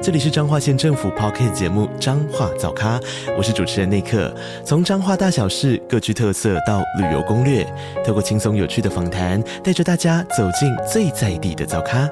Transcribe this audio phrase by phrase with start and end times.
[0.00, 3.00] 这里是彰化县政府 Podcast 节目《彰化早咖》，
[3.36, 4.32] 我是主持人内克。
[4.64, 7.66] 从彰化大小事各具特色到旅游攻略，
[8.06, 12.08] 透过轻松有趣的访谈，带着大家走进最在地的早咖。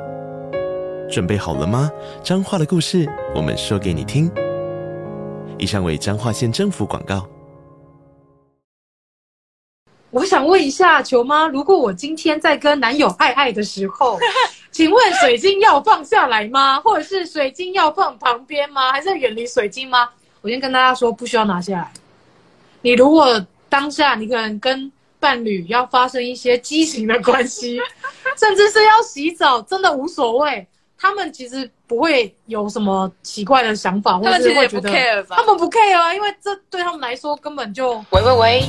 [1.09, 1.89] 准备好了吗？
[2.25, 4.29] 彰化的故事，我们说给你听。
[5.57, 7.25] 以上为彰化县政府广告。
[10.11, 14.19] 我想问一下，球妈，如果我今天在跟男友爱爱的时候，
[14.77, 16.79] 请问水晶要放下来吗？
[16.85, 18.93] 或者是水晶要放旁边吗？
[18.93, 20.11] 还是远离水晶吗？
[20.43, 21.91] 我先跟大家说，不需要拿下来。
[22.83, 27.81] 你如果当下你可能跟伴侣要发生一些激情的关系，
[28.37, 30.69] 甚至是要洗澡，真的无所谓。
[31.09, 34.91] 他们其实不会有什么奇怪的想法，或者是会觉得
[35.31, 38.05] 他们不 care 啊，因为这对他们来说根本就……
[38.11, 38.65] 喂喂喂，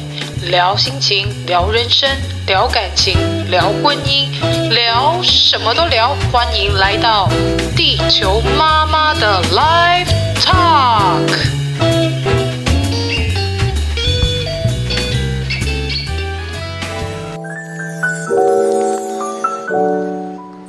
[0.52, 2.08] 聊心情，聊人生，
[2.46, 3.18] 聊感情，
[3.50, 4.30] 聊婚姻，
[4.70, 7.28] 聊什么都聊，欢迎来到
[7.76, 11.58] 地球妈妈的 Live Talk。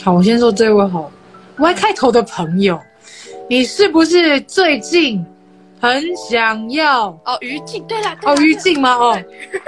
[0.03, 1.13] 好，我先说这位好。
[1.59, 2.81] Y 开头的朋友，
[3.49, 5.25] 你是不是最近
[5.81, 7.37] 很想要哦？
[7.41, 8.95] 于静，对了，哦，于静吗？
[8.95, 9.21] 哦，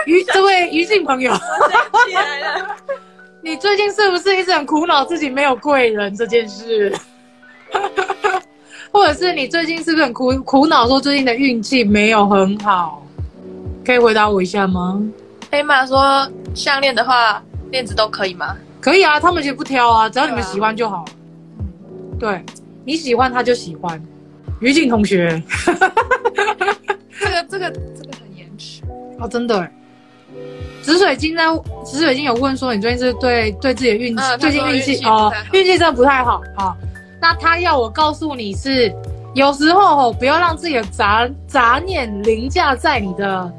[0.07, 1.33] 于 这位于静朋友，
[2.07, 2.77] 起来了。
[3.43, 6.95] 你最近是不是一直很苦恼自己没有贵人这件事？
[8.93, 13.03] 或者是你最近是不是很苦苦恼说最近的运气没有很好？
[13.85, 15.01] 可以回答我一下吗？
[15.51, 18.57] 黑马说项链的话，链子都可以吗？
[18.81, 21.05] 可以啊，他们其实不挑啊，只要你们喜欢就好。
[22.21, 22.45] 对，
[22.85, 24.01] 你喜欢他就喜欢，
[24.61, 25.43] 于静同学，
[27.19, 28.83] 这个这个这个很延迟
[29.19, 29.67] 哦，真的。
[30.83, 31.43] 紫水晶呢？
[31.83, 36.43] 紫水晶有问说，你最近是对对自己的运气，最近运气哦，运气真的不太好。
[36.56, 36.77] 好，
[37.21, 38.94] 那他要我告诉你是，
[39.34, 43.50] 有时候哦，不要让自己的杂杂念凌驾在你的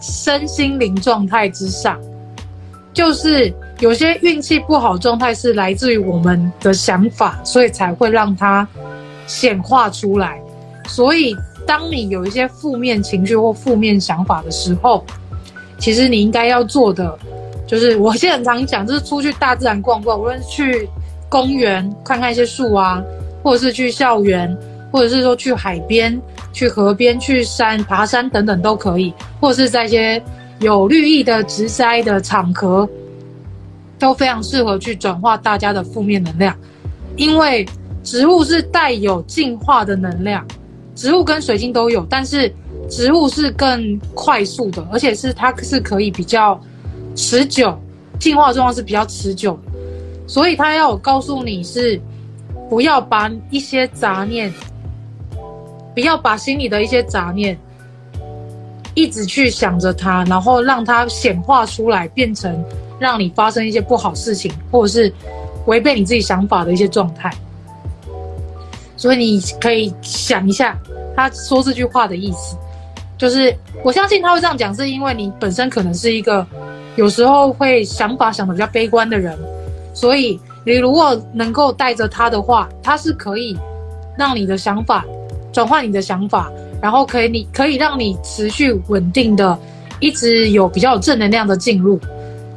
[0.00, 1.96] 身心灵状态之上，
[2.92, 3.54] 就是。
[3.80, 8.66] 有些运气不好状态是来自于我们的想法，所以才会让它
[9.26, 10.38] 显化出来。
[10.86, 11.34] 所以，
[11.66, 15.02] 当你有一些负面情绪或负面想法的时候，
[15.78, 17.18] 其实你应该要做的，
[17.66, 20.88] 就是我现在很常讲，就是出去大自然逛逛，无论是去
[21.30, 23.02] 公园看看一些树啊，
[23.42, 24.54] 或者是去校园，
[24.92, 26.20] 或者是说去海边、
[26.52, 30.22] 去河边、去山爬山等等都可以，或者是在一些
[30.58, 32.86] 有绿意的植栽的场合。
[34.00, 36.56] 都非常适合去转化大家的负面能量，
[37.16, 37.64] 因为
[38.02, 40.44] 植物是带有净化的能量，
[40.96, 42.52] 植物跟水晶都有，但是
[42.88, 46.58] 植物是更快速的，而且是它是可以比较
[47.14, 47.78] 持久，
[48.18, 49.56] 净化状况是比较持久，
[50.26, 52.00] 所以它要我告诉你是，
[52.70, 54.50] 不要把一些杂念，
[55.94, 57.58] 不要把心里的一些杂念，
[58.94, 62.64] 一直去想着它，然后让它显化出来，变成。
[63.00, 65.12] 让你发生一些不好事情，或者是
[65.66, 67.32] 违背你自己想法的一些状态，
[68.96, 70.78] 所以你可以想一下
[71.16, 72.56] 他说这句话的意思，
[73.16, 76.46] 就是我相信他会这样讲，是因为你本身可能是一个
[76.96, 79.36] 有时候会想法想得比较悲观的人，
[79.94, 83.58] 所以你如果能够带着他的话，他是可以
[84.18, 85.04] 让你的想法
[85.52, 86.52] 转换你的想法，
[86.82, 89.58] 然后可以你可以让你持续稳定的
[90.00, 91.98] 一直有比较有正能量的进入。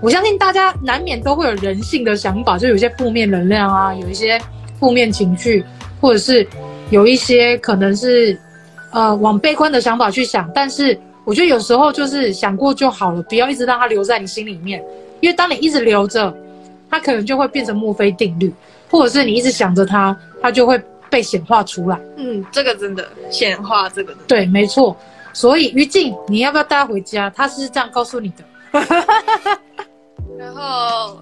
[0.04, 4.38] 我相信大家难免都会有人性的想法，就有一些负面能量啊，有一些
[4.78, 5.64] 负面情绪，
[6.02, 6.46] 或者是
[6.90, 8.38] 有一些可能是
[8.92, 10.52] 呃往悲观的想法去想。
[10.54, 14.84] 但是我觉得有时候就是想过就好了，不要一直让它留在你心里面，
[15.22, 16.36] 因为当你一直留着，
[16.90, 18.54] 它可能就会变成墨菲定律，
[18.92, 20.78] 或者是你一直想着它，它就会
[21.10, 21.98] 被显化出来。
[22.18, 24.94] 嗯，这个真的显化这个对，没错。
[25.32, 27.30] 所以于静，你要不要带他回家？
[27.34, 28.44] 他是这样告诉你的。
[30.38, 31.22] 然后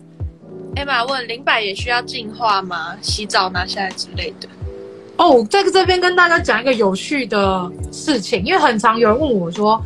[0.75, 2.96] ，Emma 问灵摆也需要净化吗？
[3.02, 4.48] 洗澡拿下来之类的。
[5.18, 9.80] 哦，在这边跟大家讲一个有趣的事情，因为很常有人问我说，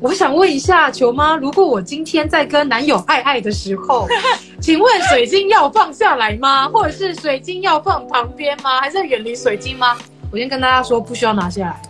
[0.00, 4.06] 我想问一下球妈，如果我今天在跟男友爱爱的时候，
[4.60, 6.68] 请问水晶要放下来吗？
[6.68, 8.80] 或者是水晶要放旁边吗？
[8.80, 9.96] 还是远离水晶吗？
[10.30, 11.80] 我先跟大家说，不需要拿下来。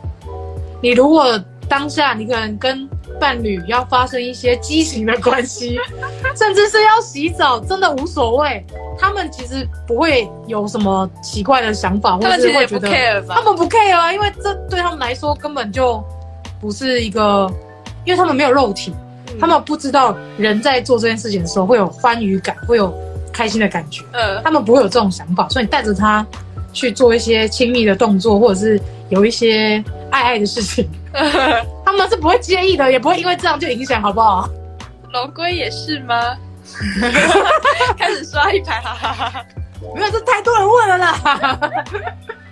[0.83, 5.79] 你如果当下你可能跟伴侣要发生一些激情的关系，
[6.37, 8.65] 甚至是要洗澡，真的无所谓。
[8.99, 12.89] 他们其实不会有什么奇怪的想法，或者是会觉得
[13.29, 16.03] 他们不 care 啊，因为这对他们来说根本就
[16.61, 17.51] 不是一个，
[18.05, 18.95] 因为他们没有肉体，
[19.29, 22.93] 嗯、他们不知道人在做这件事情的时候会有欢愉感，会有
[23.33, 24.03] 开心的感觉。
[24.12, 26.27] 呃，他们不会有这种想法，所以你带着他
[26.76, 28.78] 去做一些亲密的动作，或者是
[29.08, 30.87] 有一些爱爱的事情，
[31.82, 34.46] 他们是不会介意的，也不会因为这样就影响，好不好？
[35.11, 36.37] 龙龟也是吗？
[37.96, 39.44] 开始刷一排，哈哈哈！
[39.94, 41.58] 没有，这太多人问了啦。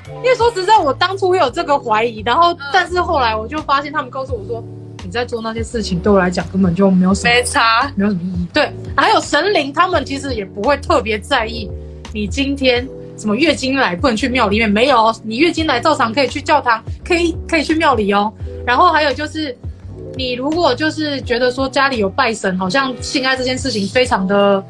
[0.08, 4.64] 因为说实在，我当初也有这个怀疑，然后、嗯、但是后来我就发现，他们告诉我说，
[5.04, 8.46] 你在做那些事情，对我来讲根本就没有什么，没差，没有什么意义。
[8.54, 11.70] 对，还有神灵，他们其实也不会特别在意
[12.12, 18.32] 你今天什么月经来不能去庙里面，没有，你月经来照常可以去教堂，可以可以去庙里哦。
[18.66, 19.56] 然后还有就是。
[20.16, 24.64] 你如果就是觉得说家里有拜神，好像性爱这件事情非常的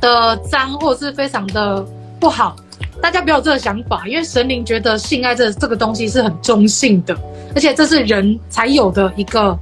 [0.00, 1.84] 的脏，或者是非常的
[2.20, 2.54] 不好，
[3.02, 7.16] 大家不要有这个想法，因为神灵觉得性爱这这个东西是很中性的，
[7.56, 9.58] 而且这是人才有的一个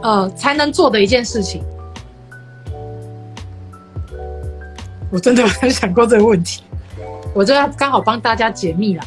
[0.00, 1.62] 呃才能做的一件事情。
[5.10, 6.62] 我真的有想过这个问题，
[7.34, 9.04] 我就要刚好帮大家解密了。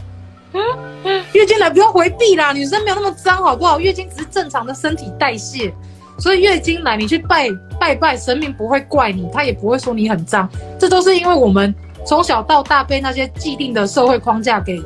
[1.34, 3.80] 月经来不要回避啦，女生没有那么脏，好不好？
[3.80, 5.72] 月经只是正常的身体代谢，
[6.20, 11.74] 所以月经来你去拜拜拜神明不会怪你，他也不会说你很脏，这都是因为我们
[12.06, 14.82] 从小到大被那些既定的社会框架给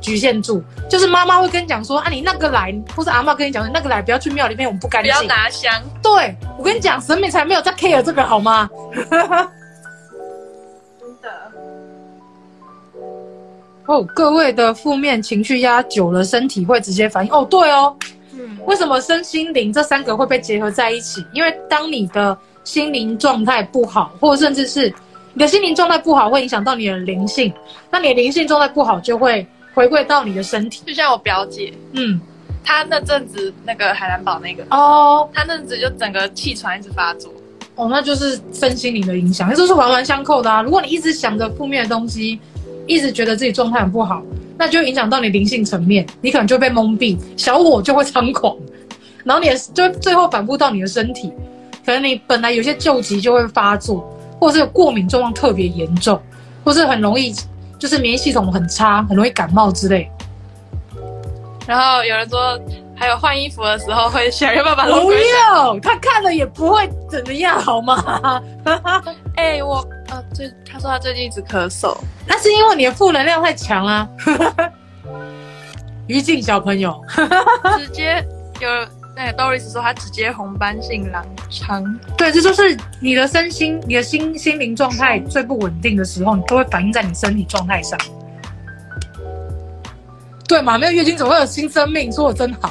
[0.00, 0.62] 局限住。
[0.88, 5.72] 就是妈妈会跟你讲说啊，你那个来，或是阿妈跟你讲说那个来不要去庙里面，我们不干净，不要拿香。
[6.02, 8.68] 对，我跟你讲，神明才没有在 care 这个好吗？
[13.86, 17.32] 哦，各位的负面情绪压久了，身体会直接反应。
[17.32, 17.96] 哦，对哦，
[18.34, 21.24] 嗯，为什么身心灵这三个会被结合在一起？
[21.32, 24.92] 因为当你的心灵状态不好，或者甚至是
[25.34, 27.52] 你的心灵状态不好，会影响到你的灵性。
[27.88, 30.82] 那你的灵性状态不好，就会回归到你的身体。
[30.84, 32.20] 就像我表姐，嗯，
[32.64, 37.32] 她那阵子那个海南岛那个哦，她那阵子就整个气喘一直发作。
[37.76, 40.60] 哦，那就是身心灵的影响，这都是环环相扣的啊。
[40.60, 42.40] 如果你一直想着负面的东西。
[42.86, 44.22] 一直觉得自己状态很不好，
[44.56, 48.56] 那就影响到你灵性层面，你可能就被蒙蔽，小我就会猖狂，
[49.24, 51.32] 然后你也就最后反复到你的身体，
[51.84, 56.20] 可能你本来有些旧疾就会发作，或者是有过敏状况特别严重，
[56.64, 57.34] 或是很容易
[57.78, 60.10] 就是免疫系统很差，很容易感冒之类。
[61.66, 62.58] 然后有人说，
[62.94, 64.86] 还有换衣服的时候会想要不要把？
[64.86, 68.40] 不要，他看了也不会怎么样，好吗？
[69.36, 69.84] 哎、欸，我。
[70.08, 74.08] 啊，最他说他最近一直咳嗽，那是因为你的负能量太强啊。
[76.06, 77.02] 于静小朋友，
[77.78, 78.24] 直接
[78.60, 78.68] 有
[79.16, 81.82] 那个 Doris 说他直接红斑性狼疮，
[82.16, 87.98] 对，这就是你的身心、你的心心灵状态最不稳定的时候，你都会反映在你身体状态上。
[90.48, 90.78] 对嘛？
[90.78, 92.70] 没有月经总会有新生命，说的真好。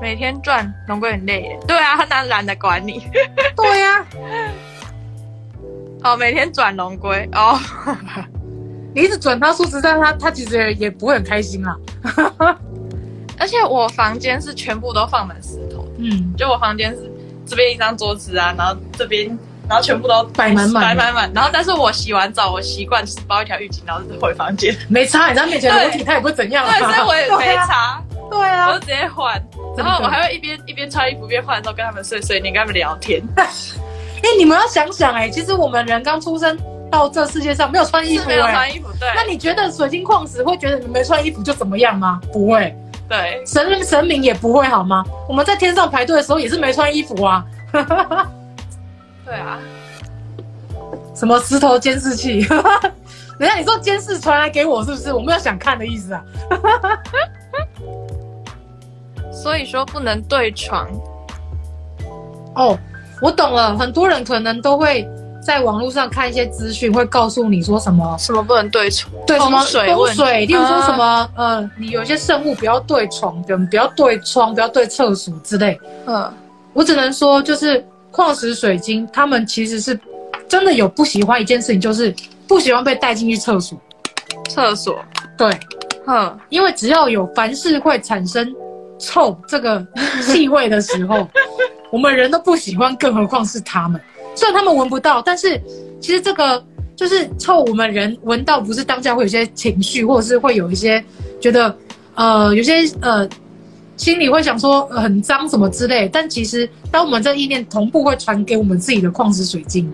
[0.00, 3.06] 每天转龙龟很累耶，对啊，他哪懒得管你？
[3.54, 4.06] 对呀、啊。
[6.06, 7.58] 哦，每天转龙龟哦，
[8.94, 11.76] 你一直转他，说实在，他他其实也，也不会很开心啦。
[13.38, 17.10] 而且我房间是全部都放满石头，嗯，就我房间是
[17.44, 19.26] 这边一张桌子啊，然后这边，
[19.68, 21.32] 然后全部都摆满满，摆满满。
[21.34, 26.64] 然后，但是我洗完澡，我习惯是包一条浴巾，然后回房间，没擦，你在他面前裸体，他也不会怎样。
[26.66, 28.00] 对，所以我也没擦。
[28.30, 29.42] 对啊，我就直接换，
[29.76, 33.20] 然后我还会一边一边穿衣服一边换的时候跟他们碎碎念，跟他们聊天。
[34.26, 36.58] 哎、欸，你们要想想哎、欸，其实我们人刚出生
[36.90, 39.08] 到这世界上没有穿衣服、欸，没有穿衣服，对。
[39.14, 42.20] 那你觉得水晶矿石会觉得你没穿衣服就怎么样吗？
[42.32, 42.76] 不会，
[43.08, 43.40] 对。
[43.46, 45.04] 神神明也不会好吗？
[45.28, 47.44] 我们在天上排队的时候也是没穿衣服啊。
[49.24, 49.60] 对啊。
[51.14, 52.44] 什么石头监视器？
[53.38, 55.12] 等下你说监视传来给我是不是？
[55.12, 56.24] 我没有想看的意思啊。
[59.30, 60.88] 所以说不能对床。
[62.56, 62.76] 哦。
[63.20, 65.08] 我懂了，很多人可能都会
[65.42, 75.78] 在网络上看一些资讯，会告诉你说什么什么不能对床，对什么风水，风水，例如说什么呃，你有些圣物不要对床，不不要对窗，不要对厕所之类。
[76.06, 76.30] 嗯，
[76.72, 79.98] 我只能说，就是矿石水晶，他们其实是
[80.48, 82.14] 真的有不喜欢一件事情，就是
[82.46, 83.78] 不喜欢被带进去厕所。
[84.50, 84.98] 厕所，
[85.38, 85.50] 对，
[86.06, 88.52] 嗯，因为只要有凡事会产生
[88.98, 89.84] 臭这个
[90.22, 91.26] 气味的时候。
[91.96, 93.98] 我们人都不喜欢，更何况是他们。
[94.34, 95.58] 虽然他们闻不到，但是
[95.98, 96.62] 其实这个
[96.94, 97.62] 就是臭。
[97.62, 101.02] 我们人闻到，不是当下会有些情绪，或者是会有一些
[101.40, 101.74] 觉得，
[102.14, 103.26] 呃，有些呃
[103.96, 109.90] 心里会想说、呃、很脏什么之类，但其实当我们这意念同步会传给我们自己的矿石水晶，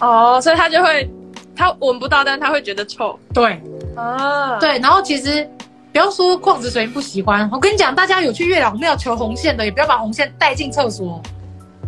[0.00, 1.08] 哦，所以他就会
[1.54, 3.16] 他闻不到，但他会觉得臭。
[3.32, 3.62] 对，
[3.94, 5.48] 啊，对，然后其实
[5.92, 11.22] 不要说矿石水晶不喜欢，我跟你讲，大家有去月老庙求红线的，也不要把红线带进厕所，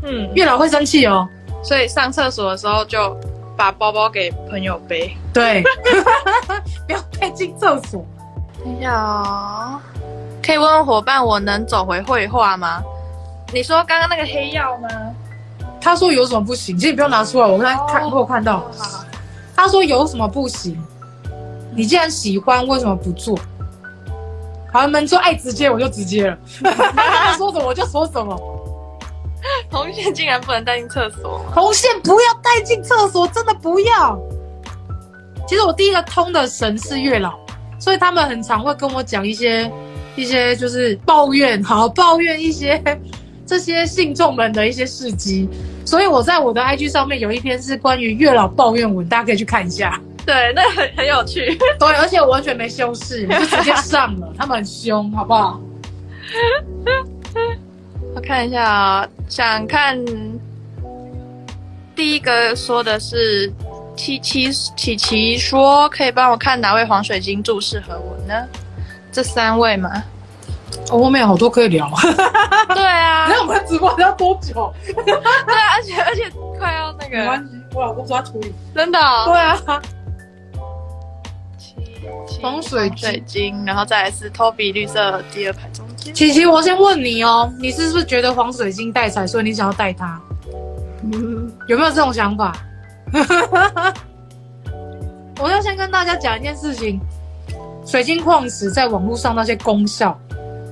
[0.06, 1.28] 嗯，月老会生气哦。
[1.62, 3.16] 所以上厕所的时候就
[3.56, 5.64] 把包包给朋友背，对，
[6.86, 8.04] 不要带进厕所。
[8.62, 9.80] 等一下哦。
[10.42, 12.80] 可以问问伙伴，我能走回绘画吗？
[13.52, 14.88] 你说刚刚那个黑曜吗？
[15.80, 16.78] 他说有什么不行？
[16.78, 18.70] 其实你不用拿出来，我刚才看，我有看到。
[19.56, 20.80] 他说有什么不行？
[21.74, 23.36] 你既然喜欢，为什么不做？
[24.72, 26.38] 好，你们说爱直接，我就直接了。
[26.94, 28.36] 他说什么我就说什么。
[29.76, 31.44] 红线竟然不能带进厕所？
[31.54, 34.18] 红线不要带进厕所，真的不要。
[35.46, 37.38] 其实我第一个通的神是月老，
[37.78, 39.70] 所以他们很常会跟我讲一些。
[40.18, 42.82] 一些就是抱怨，好抱怨一些
[43.44, 45.46] 这些信众们的一些事迹，
[45.84, 50.00] 所以我在我的 IG 上面有一篇是关于月老抱怨文，大家可以去看一下。
[50.24, 51.54] 对，那很很有趣。
[51.78, 54.32] 对，而且我完全没修饰，我就直接上了。
[54.38, 55.60] 他们很凶，好不好？
[58.16, 60.02] 我看一下啊、哦，想看
[61.94, 63.52] 第一个说的是
[63.94, 68.48] 七七琪琪说，可以帮我看哪位黄水晶柱适合我呢？
[69.12, 70.02] 这三位吗？
[70.90, 71.90] 哦，后面有好多可以聊。
[72.74, 74.72] 对啊， 那我们直播要多久？
[75.04, 75.20] 对啊，
[75.76, 77.18] 而且而且快要那个。
[77.18, 78.50] 没关系，我老公说他处理。
[78.74, 79.26] 真的、哦？
[79.28, 79.82] 对啊。
[82.40, 86.14] 黄水水晶，然后再来是 Toby 绿色第二排中间。
[86.14, 90.20] 琪琪，我先问你哦，你是不是觉得黄水晶带财，所以你想要带它？
[91.12, 92.56] 嗯， 有没有这种想法？
[95.40, 97.00] 我要先跟大家讲一件事情。
[97.84, 100.18] 水晶矿石在网络上那些功效，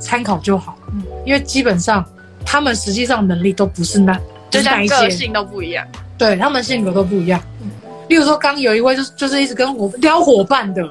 [0.00, 0.76] 参考就好。
[0.92, 2.04] 嗯，因为基本上
[2.44, 4.18] 他们实际上能力都不是那，
[4.50, 5.86] 就是那一个性都不一样。
[6.18, 7.40] 对，他们性格都不一样。
[7.62, 7.70] 嗯，
[8.08, 10.82] 例如说刚有一位就是就是一直跟我撩伙伴的，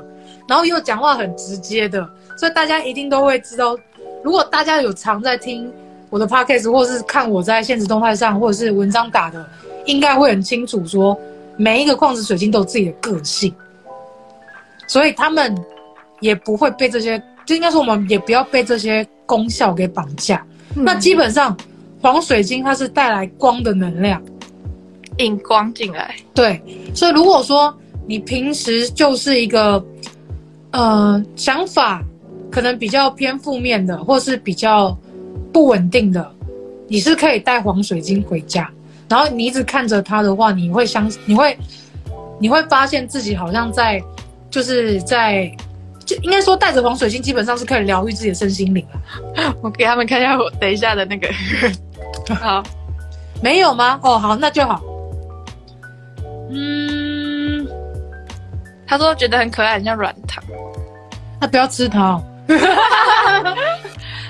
[0.53, 2.07] 然后又讲话很直接的，
[2.37, 3.75] 所以大家一定都会知道。
[4.21, 5.67] 如果大家有常在听
[6.11, 9.43] 我的 podcast，或是看我在现实动态上或者是文章打的，
[9.87, 11.19] 应该会很清楚说，
[11.57, 13.51] 每一个矿石水晶都有自己的个性，
[14.85, 15.55] 所以他们。
[16.19, 20.41] 也不会被这些，就应该说我们也不要被这些功效给绑架。
[20.73, 21.57] 嗯、那基本上，
[22.01, 24.23] 黄水晶它是带来光的能量，
[25.17, 26.15] 引光进来。
[26.33, 26.61] 对，
[26.95, 29.83] 所以如果说你平时就是一个，
[30.73, 32.03] 呃，想法
[32.51, 34.95] 可能比较偏负面的，或是比较
[35.53, 36.29] 不稳定的，
[36.87, 38.69] 你是可以带黄水晶回家，
[39.07, 41.57] 然后你一直看着它的话，你会相，你会，
[42.39, 44.03] 你会发现自己好像在，
[44.49, 45.49] 就是在。
[46.05, 49.55] 就应该说，带着黄水晶基本上是可以疗愈自己的身心灵了。
[49.63, 51.29] 我给他们看一下我等一下的那个。
[52.35, 52.61] 好，
[53.41, 53.97] 没有吗？
[54.03, 54.83] 哦，好，那就好。
[56.49, 57.65] 嗯，
[58.85, 60.43] 他说觉得很可爱，很像软糖。
[61.43, 62.17] 那不要吃它。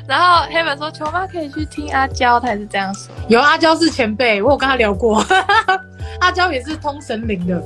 [0.08, 3.14] 然后黑粉说：“球妈可以去听阿娇，他也是这样说。
[3.28, 5.24] 有阿娇是前辈，我有跟他聊过。
[6.20, 7.62] 阿娇也是通神灵的。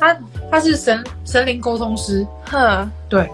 [0.00, 0.16] 他。”
[0.48, 3.28] 他是神神灵沟通师，哼，对，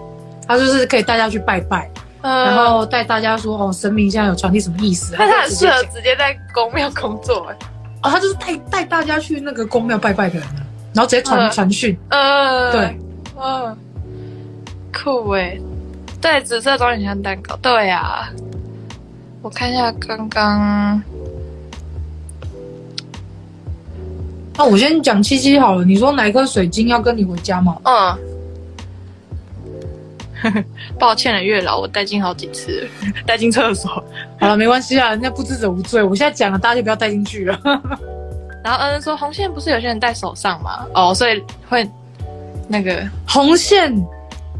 [0.47, 1.87] 他就是可以带大家去拜拜，
[2.21, 5.13] 嗯、然后带大家说哦，神明现在有传递什么意思？
[5.15, 7.55] 他很适合直接在宫庙工作，哎，
[8.01, 10.47] 哦，他就是带带大家去那个宫庙拜拜的人，
[10.95, 12.99] 然后直接传传讯，嗯，对，
[13.39, 13.77] 嗯，
[14.93, 15.57] 酷哎，
[16.21, 18.29] 对，紫色装点像蛋糕，对呀、啊，
[19.41, 21.01] 我看一下刚刚。
[24.55, 25.83] 那我先讲七七好了。
[25.83, 27.75] 你说哪一颗水晶要跟你回家吗？
[27.83, 28.17] 嗯。
[30.99, 32.87] 抱歉了，月老，我带进好几次，
[33.25, 33.89] 带进厕所。
[34.39, 36.03] 好了，没关系啊，人家不知者无罪。
[36.03, 37.57] 我现在讲了，大家就不要带进去了。
[38.63, 40.85] 然后恩恩说，红线不是有些人戴手上吗？
[40.93, 41.89] 哦，所以会
[42.67, 43.91] 那个红线，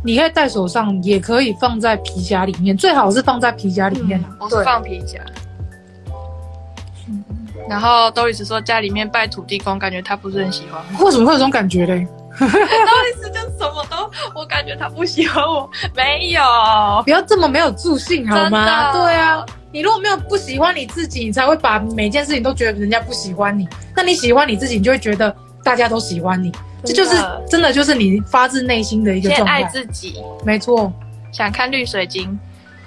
[0.04, 4.20] 你可以戴手上，也可以放在皮夹里面，最好是放在皮夹里面。
[4.20, 5.20] 嗯、我是放皮夹。
[7.70, 10.84] 然后 Doris 说家里面拜土地公，感觉他不是很喜欢。
[11.00, 12.06] 为什么会有这种感觉嘞
[12.38, 15.70] ？Doris 就什么都，我感觉他不喜欢我。
[15.96, 16.42] 没有，
[17.06, 18.92] 不要这么没有自信好吗？
[18.92, 23.66] 对啊，你如果没有不喜欢你自己，你才会把每件事情都觉得人家不喜欢你。
[23.96, 25.34] 那你喜欢你自己，你就会觉得
[25.64, 26.52] 大家都喜欢你。
[26.86, 27.16] 这就是
[27.50, 29.60] 真的，就是你发自内心的一个状态。
[29.60, 30.92] 先爱自己，没错。
[31.32, 32.40] 想看绿水晶，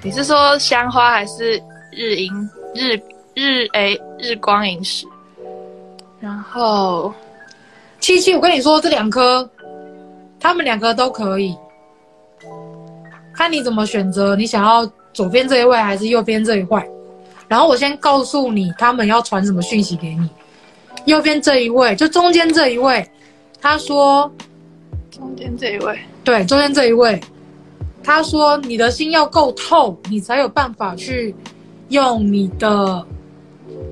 [0.03, 1.61] 你是说香花还是
[1.91, 3.01] 日樱日？
[3.39, 5.05] 日诶日光萤石，
[6.21, 7.13] 然后
[8.01, 9.47] 七七，我跟你说这两颗，
[10.41, 11.55] 他们两个都可以，
[13.35, 14.35] 看你怎么选择。
[14.35, 16.83] 你想要左边这一位还是右边这一块？
[17.47, 20.31] 然后我先告诉你他们要传什么讯息给你。
[21.05, 23.07] 右边这一位，就中间这一位，
[23.67, 24.31] 他说，
[25.11, 27.21] 中间这一位，对，中间这一位，
[28.01, 31.35] 他说你的心要够透，你才有办法去
[31.89, 33.05] 用你的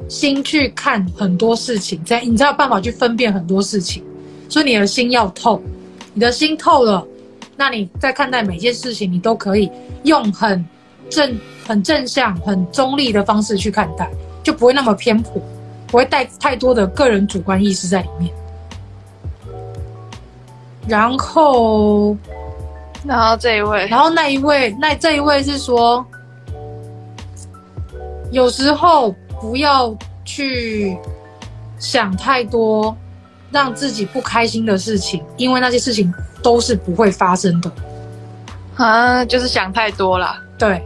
[0.09, 4.01] 心去看很多事情，才你才有办法去分辨很多事情。
[4.49, 5.61] 所以你的心要透，
[6.13, 7.05] 你的心透了，
[7.57, 9.69] 那你在看待每件事情，你都可以
[10.05, 10.65] 用很
[11.11, 14.09] 正、很正向、很中立的方式去看待，
[14.41, 15.43] 就不会那么偏颇。
[15.89, 18.33] 不会带太多的个人主观意识在里面，
[20.87, 22.17] 然后，
[23.05, 26.05] 然后这一位，然后那一位，那这一位是说，
[28.31, 30.97] 有时候不要去
[31.79, 32.97] 想太多
[33.51, 36.13] 让自己不开心的事情，因为那些事情
[36.43, 37.71] 都是不会发生的。
[38.77, 40.37] 啊，就是想太多了。
[40.59, 40.83] 对，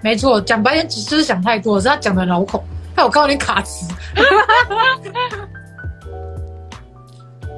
[0.00, 2.62] 没错，讲白点，只是想太多，是他讲的老口。
[2.96, 3.86] 害我告诉你卡词，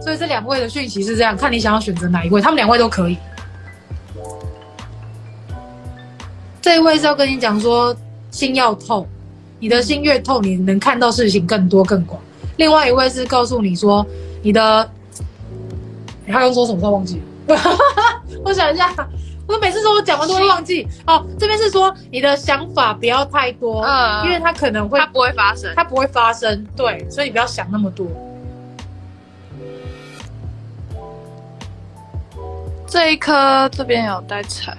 [0.03, 3.17] 所以这两位的讯息是这样，看你想要选择哪一位，他们两位都可以。
[6.61, 7.95] 这一位是要跟你讲说，
[8.31, 9.07] 心要透，
[9.61, 12.21] 你的心越透，你能看到事情更多更广。
[12.57, 14.05] 另外一位是告诉你说，
[14.43, 14.91] 你的，
[16.27, 16.81] 他刚说什么？
[16.83, 17.57] 我忘记了，
[18.45, 18.93] 我想一下。
[19.49, 21.27] 我每次说我讲完都会忘记哦。
[21.39, 28.07] 这边是说你的想法不要太多，嗯，因为它可能会，它不会发生，它不会发生，对，所以你不要想那么多。
[32.93, 34.77] 这一颗这边有带彩，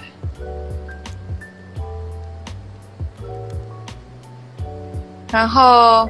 [5.31, 6.07] 然后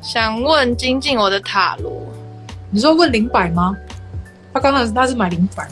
[0.00, 2.00] 想问精进我的塔罗，
[2.70, 3.76] 你说问灵摆吗？
[4.54, 5.68] 他刚刚他是买灵摆。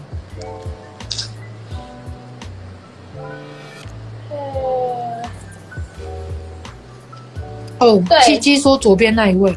[7.79, 9.57] 哦，七七说左边那一位，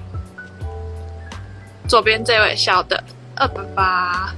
[1.89, 3.03] 左边这位小的
[3.39, 4.33] 二八八，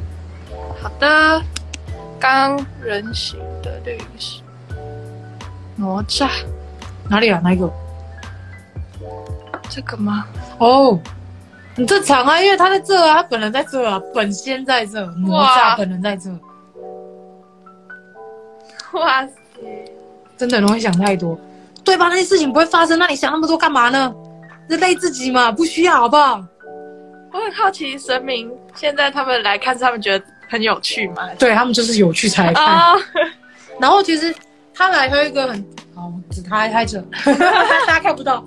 [0.79, 1.41] 好的，
[2.19, 4.43] 刚人形的律师
[5.75, 6.29] 哪吒，
[7.09, 7.41] 哪里啊？
[7.43, 7.67] 哪一个？
[9.67, 10.27] 这个吗？
[10.59, 10.99] 哦，
[11.75, 16.29] 很正常啊，因为他在这啊，他本人在这啊，本仙在这，哪吒本人在这。
[18.93, 19.33] 哇塞，
[20.37, 21.35] 真的容易想太多。
[21.83, 22.07] 对吧？
[22.07, 24.13] 那些事情不会发生，那你想那么多干嘛呢？
[24.69, 25.51] 是累自己嘛？
[25.51, 26.45] 不需要，好不好？
[27.33, 31.29] 我很好奇，神明现在他们来看，他们觉得很有趣吗？
[31.37, 32.93] 对，他们就是有趣才来看。
[32.93, 33.01] Oh.
[33.79, 34.33] 然后其实
[34.73, 37.01] 他来还有一个很好，只他还在这，
[37.87, 38.43] 大家看不到。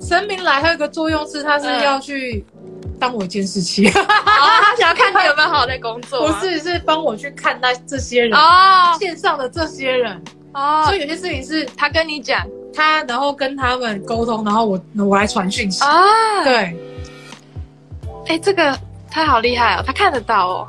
[0.00, 2.44] 神明来还有一个作用是，他是要去
[2.98, 3.86] 当我监视器。
[3.88, 6.26] 哦，他想要看你有没有好好在工作。
[6.26, 8.98] 不是，是帮我去看那这些人哦，oh.
[8.98, 10.22] 线上的这些人。
[10.54, 16.02] 哦，所以有些事情是他跟你讲，他然后跟他们沟通，然后我我来传讯息啊。
[16.42, 18.76] 对，哎、欸，这个
[19.10, 20.68] 他好厉害哦，他看得到哦，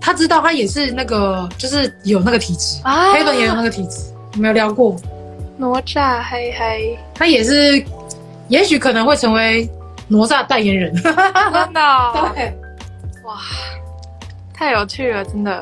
[0.00, 4.96] 他知道他也是那个，就是有那个体质啊，黑本也有那个体质，有没有聊过？
[5.58, 7.84] 哪吒嘿嘿，他也是，
[8.48, 9.68] 也许可能会成为
[10.08, 11.14] 哪吒代言人，真
[11.72, 12.52] 的、哦， 对，
[13.24, 13.36] 哇，
[14.52, 15.60] 太有趣了，真的。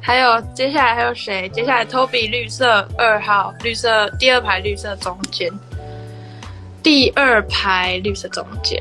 [0.00, 1.48] 还有接下来还有谁？
[1.48, 5.50] 接下来 Toby 绿色二号，绿色第二排绿色中间，
[6.80, 8.80] 第二排绿色中间。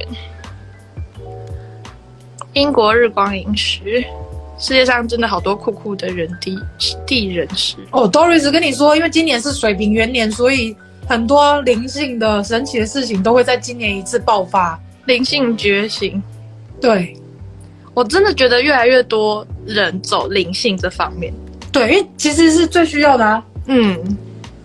[2.56, 4.04] 英国日光饮食，
[4.58, 6.58] 世界上真的好多酷酷的人地
[7.06, 8.10] 地人士哦。
[8.12, 10.76] Doris 跟你说，因为今年是水平元年，所以
[11.08, 16.22] 很多灵性的神奇的事情都会在今年一次爆发，灵性觉醒。
[16.82, 17.16] 对。
[17.94, 21.34] 我真的觉得越来越多人走灵性这方面，
[21.72, 23.42] 对，因为其实是最需要的啊。
[23.68, 23.98] 嗯，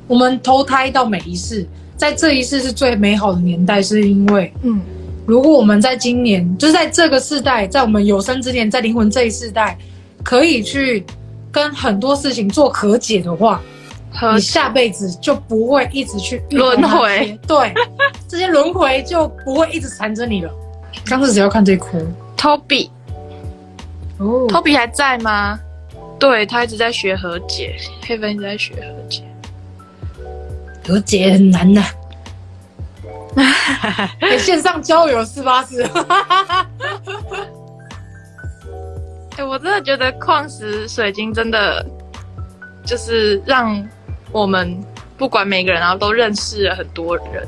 [0.09, 1.65] 我们投胎到每一世，
[1.97, 4.81] 在这一世是最美好的年代，是因为，嗯，
[5.31, 9.79] 如果我们在今年，就是在这个世代，在我们有生之年，在灵魂这一世代，
[10.25, 11.07] 可以去
[11.53, 13.63] 跟很多事情做和解的话，
[14.35, 17.73] 你下辈子就不会一直去轮回， 对，
[18.27, 20.51] 这些轮回就不会一直缠着你了。
[21.05, 22.05] 刚是只要看这一哭
[22.37, 22.91] ，Toby。
[24.19, 25.61] 哦，Toby 还在吗？
[26.19, 29.23] 对，他一直在学和解，黑粉一直在学和解，
[30.85, 31.81] 和解很难的。
[33.37, 35.83] 欸、 线上交友四八四。
[39.37, 41.85] 哎， 我真的觉得矿石水晶真的
[42.85, 43.87] 就是让
[44.33, 44.79] 我们
[45.17, 47.47] 不管每个人，然后都认识了很多人，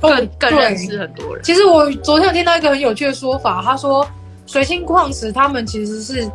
[0.00, 1.44] 更、哦、更认识很多人。
[1.44, 4.06] 其实我昨天有听到一个很有趣的说法，他说。
[4.46, 6.28] 水晶矿石，他们其实是，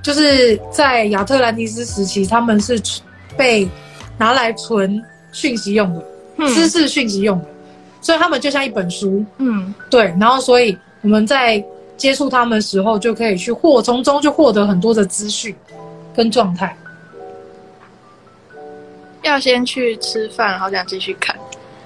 [0.00, 2.80] 就是在亚特兰蒂斯时期，他们是
[3.36, 3.68] 被
[4.16, 6.04] 拿来存讯息用的，
[6.36, 7.46] 嗯、知识讯息用的，
[8.02, 10.14] 所以他们就像一本书，嗯，对。
[10.20, 11.64] 然后，所以我们在
[11.96, 15.54] 接触他们的时候，就可以去获从中就获得很多的资讯
[16.14, 16.76] 跟状态。
[19.22, 21.34] 要先去吃饭，好想继续看。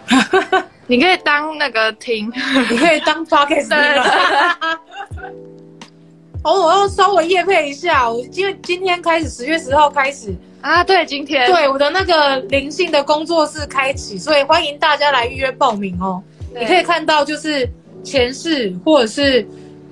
[0.89, 2.33] 你可以当那个听，
[2.71, 3.69] 你可以当 podcast
[6.43, 10.33] 哦，我要稍微夜配一下，我因为今天开始，十月十号开始
[10.67, 16.21] 啊，对，今天对我的那个灵性的工作室开启，所以欢迎大家来预约报名哦。
[16.59, 17.71] 你可以看到就是
[18.03, 19.47] 前世，或者是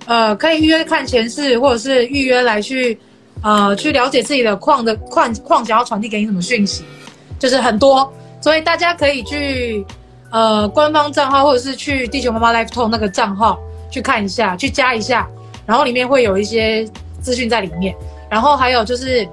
[0.06, 2.98] 呃，可以预约看前世，或者是预约来去
[3.40, 6.82] 呃去了解自己的矿的矿矿想要传递给你什么讯息，
[7.38, 9.86] 就是很多，所以大家可以去
[10.32, 13.60] 呃官方账号，或者是去地球妈妈 Life Talk 那个账号
[13.92, 15.28] 去看一下，去加一下。
[15.66, 16.84] 然后里面会有一些
[17.22, 17.94] 资讯在里面，
[18.28, 19.26] 然后还有就是，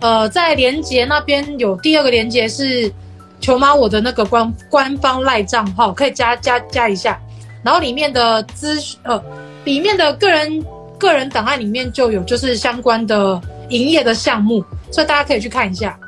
[0.00, 2.92] 呃，在连接那边有第二个连接是
[3.40, 7.20] 球妈我的那个官官方赖账号，可以加加加一下。
[7.62, 9.20] 然后里面的资，呃，
[9.64, 10.64] 里面的个人
[10.98, 15.98] 个人档案里面就有就是相关的营业的项目，所以大家可以去看一下。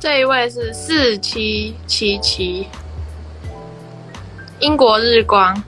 [0.00, 2.66] 这一位是四七七七，
[4.58, 5.62] 英国日光。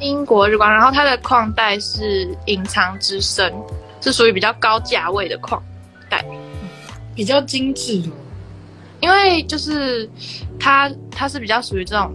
[0.00, 3.52] 英国日光，然后它的矿带是隐藏之声，
[4.00, 5.62] 是属于比较高价位的矿
[6.08, 6.24] 带，
[7.14, 8.08] 比较精致的。
[9.00, 10.08] 因为就是
[10.58, 12.12] 它它是比较属于这种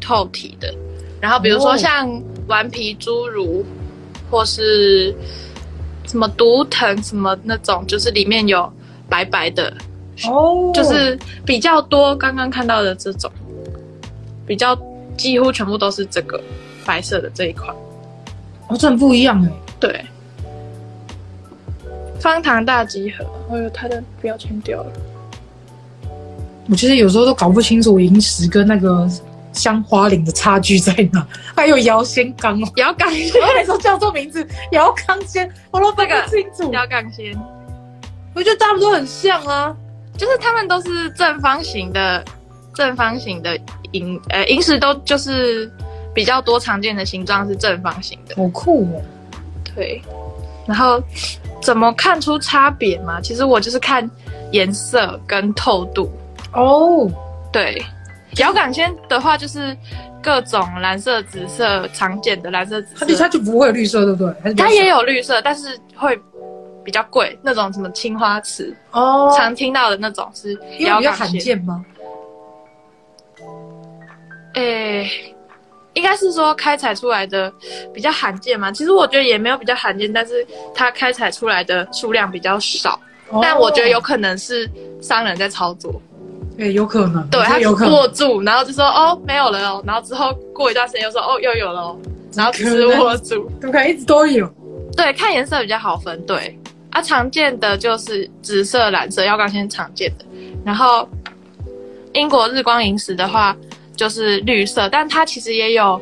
[0.00, 0.74] 透体的，
[1.20, 2.08] 然后比如说像
[2.46, 3.64] 顽皮侏儒，
[4.30, 5.14] 或是
[6.06, 8.70] 什么毒藤什么那种，就是里面有
[9.08, 9.72] 白白的
[10.24, 12.14] 哦，就是比较多。
[12.16, 13.30] 刚刚看到的这种，
[14.46, 14.78] 比较
[15.16, 16.40] 几乎全部都是这个。
[16.86, 17.66] 白色的这一块，
[18.68, 19.50] 哦，这很不一样哎。
[19.80, 20.06] 对，
[22.20, 24.92] 方糖大集合，哎呦，它的标签掉了。
[26.68, 29.08] 我其实有时候都搞不清楚萤石跟那个
[29.52, 31.26] 香花岭的差距在哪。
[31.54, 36.72] 还有姚仙刚哦，遥钢仙，我每次叫错名字，遥钢仙，我都分不清楚。
[36.72, 37.36] 遥钢仙，
[38.34, 39.74] 我觉得他们都很像啊，
[40.16, 42.24] 就是他们都是正方形的，
[42.74, 43.58] 正方形的
[43.92, 45.70] 银，呃，银石都就是。
[46.16, 49.02] 比较多常见的形状是正方形的，好酷哦。
[49.74, 50.00] 对，
[50.66, 50.98] 然后
[51.62, 53.20] 怎么看出差别嘛？
[53.20, 54.08] 其实我就是看
[54.52, 56.10] 颜色跟透度
[56.52, 57.10] 哦。
[57.52, 57.82] 对，
[58.38, 59.76] 遥感仙的话就是
[60.22, 64.54] 各种蓝色、紫色常见的蓝色、紫色，它它就不会有绿色，对不对？
[64.54, 66.18] 它也有绿色，但是会
[66.84, 67.38] 比较贵。
[67.42, 71.84] 那种什么青花瓷哦，常听到的那种是遥感仙，比较罕见吗？
[74.54, 75.34] 诶。
[75.96, 77.50] 应该是说开采出来的
[77.92, 83.00] 比较罕见嘛，其实我觉得也没有比较罕见，但是它开采出来的数量比较少。
[83.30, 86.00] 哦、但我觉得有可能是商人在操作，
[86.56, 91.98] 对，有可能，对，他握住，然后就说哦没有了哦，然后之后过一段时间又说哦又有了哦，
[92.34, 94.46] 然后只是握住，都可以一直都有。
[94.94, 96.20] 对，看颜色比较好分。
[96.26, 96.56] 对，
[96.90, 100.26] 啊，常见的就是紫色、蓝色，遥感仙常见的。
[100.62, 101.08] 然后
[102.12, 103.56] 英国日光萤石的话。
[103.96, 106.00] 就是绿色，但它其实也有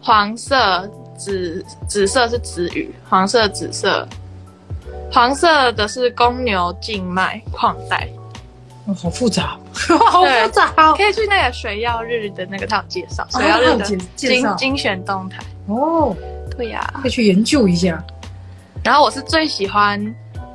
[0.00, 4.06] 黄色、紫紫色是紫雨，黄色、紫色，
[5.10, 8.08] 黄色的是公牛静脉矿带。
[8.86, 9.58] 哦，好复杂，
[10.10, 10.72] 好复杂。
[10.96, 13.84] 可以去那个水曜日的那个他有介绍，水曜日的
[14.16, 15.38] 精精选动态。
[15.66, 16.16] 哦，
[16.56, 18.02] 对呀，可以去研究一下。
[18.82, 20.02] 然后我是最喜欢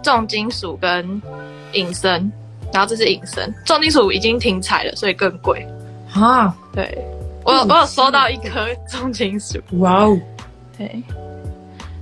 [0.01, 1.21] 重金属跟
[1.73, 2.31] 隐身，
[2.73, 5.65] 然后这是隐身，重金属已经停采了，所以更贵。
[6.15, 6.97] 啊，对，
[7.43, 10.17] 我有我有收到一颗重金属，哇哦，
[10.77, 11.03] 对，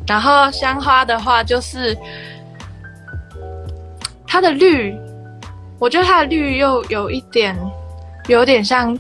[0.06, 1.98] 然后香花的话就是
[4.28, 4.96] 它的绿，
[5.80, 7.58] 我觉得它的绿又有一点，
[8.28, 8.96] 有点像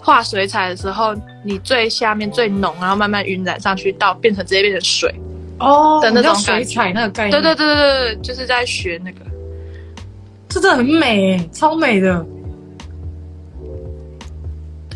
[0.00, 1.14] 画水彩的时候，
[1.44, 5.14] 你最下面最浓，然后慢慢晕染上去到变成直接变成水
[5.58, 9.18] 哦的那种水彩那个概念，对对对对对，就是在学那个，
[10.48, 12.24] 这真的很美，超美的。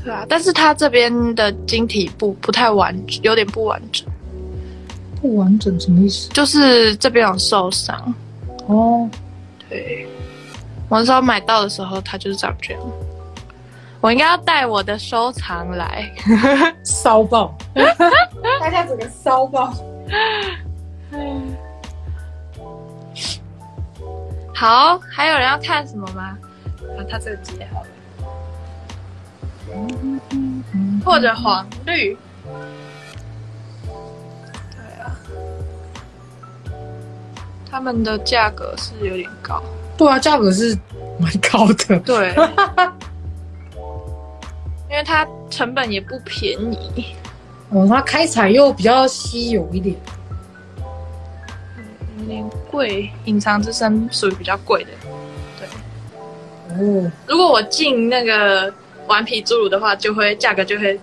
[0.04, 4.06] 对啊，但是它这边的晶体不不太完整，有点不完整。
[5.20, 6.30] 不完整什么意思？
[6.30, 8.14] 就是这边有受伤。
[8.66, 9.08] 哦，
[9.68, 10.06] 对，
[10.88, 12.82] 我那时候买到的时候，它就是长这样。
[14.00, 16.10] 我应该要带我的收藏来，
[16.82, 17.54] 骚爆，
[18.58, 19.74] 大家整个骚爆。
[24.54, 26.38] 好，还有人要看什么吗？
[26.96, 27.86] 啊，他这个接好了。
[31.04, 32.16] 或者黄绿，
[34.70, 35.16] 对啊，
[37.70, 39.62] 他们的价格是有点高。
[39.96, 40.78] 对啊，价格是
[41.18, 41.98] 蛮高的。
[42.00, 42.34] 对，
[44.88, 47.06] 因为它成本也不便宜。
[47.70, 49.96] 哦，它开采又比较稀有一点，
[52.18, 53.10] 有点贵。
[53.26, 54.90] 隐藏之声属于比较贵的。
[55.58, 55.68] 对。
[56.76, 57.12] 哦。
[57.26, 58.72] 如果我进那个
[59.10, 60.98] 顽皮侏儒的话，就会价格就会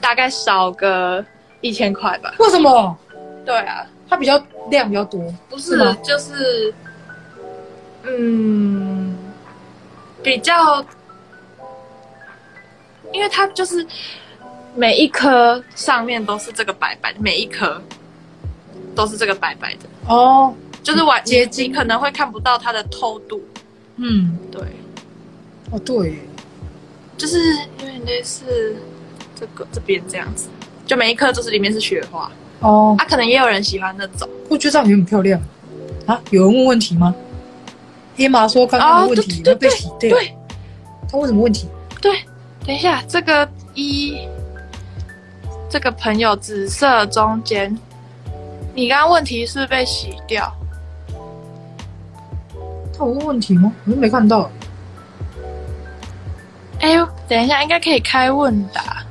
[0.00, 1.24] 大概少个
[1.62, 2.34] 一千块吧。
[2.38, 2.98] 为什么？
[3.46, 4.36] 对啊，它比较
[4.70, 5.18] 量比较多。
[5.48, 6.74] 不是，是就是。
[8.04, 9.16] 嗯，
[10.24, 10.84] 比较，
[13.12, 13.86] 因为它就是
[14.74, 17.80] 每一颗上面都是这个白白的，每一颗
[18.96, 23.40] 都是这个白白的哦，就是完接近，可能会看不到它的透度。
[23.98, 24.60] 嗯，对，
[25.70, 26.18] 哦对，
[27.16, 27.38] 就是
[27.78, 28.76] 有点类似
[29.38, 30.48] 这个这边这样子，
[30.86, 35.40] 就每一颗就是里面是雪花哦，啊，可能也有人喜欢那种，我觉得这样也很漂亮
[36.06, 36.20] 啊。
[36.30, 37.14] 有人问问题吗？
[38.14, 40.10] 天马说：“刚刚的问题要被洗掉。
[40.10, 40.36] 对，
[41.10, 41.66] 他问什么问题？
[42.00, 42.12] 对，
[42.66, 44.18] 等一下，这个一，
[45.70, 47.74] 这个朋友紫色中间，
[48.74, 50.52] 你刚刚问题是被洗掉？
[52.92, 53.72] 他有问问题吗？
[53.86, 54.50] 我都没看到。
[56.82, 59.04] 哎呦，等一下，应该可以开问答。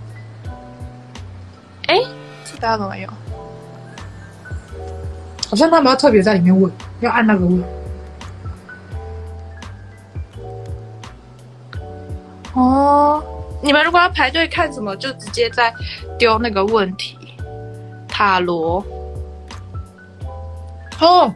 [1.87, 1.95] 哎，
[2.45, 3.07] 这大家怎么有？
[5.49, 7.63] 好像他们要特别在里面问，要按那个问。”
[12.53, 13.23] 哦，
[13.63, 15.73] 你们如果要排队看什么，就直接在
[16.19, 17.17] 丢那个问题。
[18.09, 18.85] 塔罗。
[20.99, 21.33] 哦，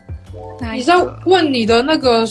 [0.74, 2.28] 你在问你的那个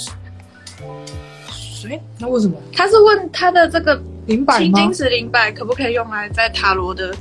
[1.89, 2.01] 谁？
[2.19, 2.57] 那为什么？
[2.73, 4.61] 他是问他的这个灵摆吗？
[4.61, 7.15] 青金石灵摆可不可以用来在塔罗的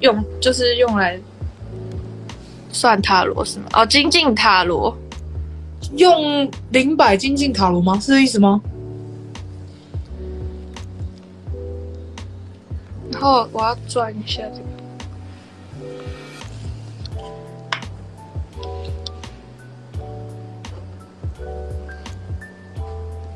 [0.00, 1.18] 用，就是用来
[2.70, 3.66] 算塔罗是吗？
[3.74, 4.96] 哦，精进塔罗，
[5.96, 7.98] 用灵摆精进塔罗吗？
[8.00, 8.60] 是这意思吗？
[13.10, 14.77] 然后我要转一下这个。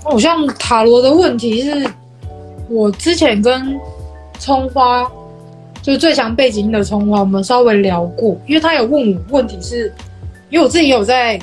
[0.03, 1.88] 好像塔罗的问题是，
[2.69, 3.79] 我之前跟
[4.38, 5.11] 葱花，
[5.81, 9.93] 就是最强背景的葱花，我们稍微聊过，因为他有问我问题是，
[10.51, 11.41] 因为我自己有在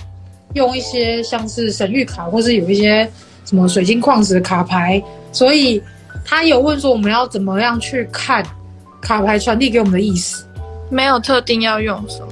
[0.54, 3.10] 用一些像是神谕卡，或是有一些
[3.46, 5.82] 什么水晶矿石的卡牌，所以。
[6.26, 8.46] 他有问说，我们要怎么样去看
[9.02, 10.46] 卡牌传递给我们的意思？
[10.90, 12.28] 没有特定要用什么。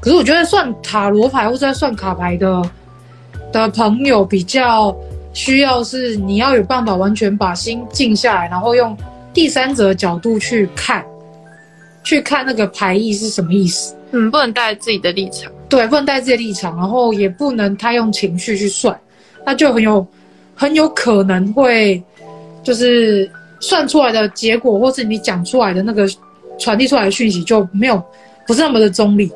[0.00, 2.62] 可是我觉得算塔罗牌或者算卡牌的
[3.52, 4.94] 的朋友，比较
[5.32, 8.96] 需要是你要有办法完全把心静下来，然后用
[9.32, 11.04] 第三者的角度去看，
[12.04, 13.94] 去看那个牌意是什么意思。
[14.12, 15.50] 嗯，不能带自己的立场。
[15.68, 18.98] 对，不能带自己的立场，然后也不能太用情绪去算，
[19.44, 20.06] 那就很有。
[20.52, 22.02] 很有可能会，
[22.62, 26.06] 就是算出来的结果，或是你讲出来的那个
[26.58, 28.02] 传递出来的讯息就没有，
[28.46, 29.32] 不是那么的中立。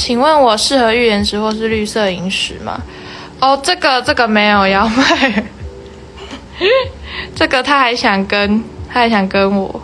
[0.00, 2.80] 请问我适合预言石或是绿色萤石吗？
[3.38, 5.44] 哦，这个这个没有要卖，
[7.36, 9.82] 这个他还想跟，他还想跟我。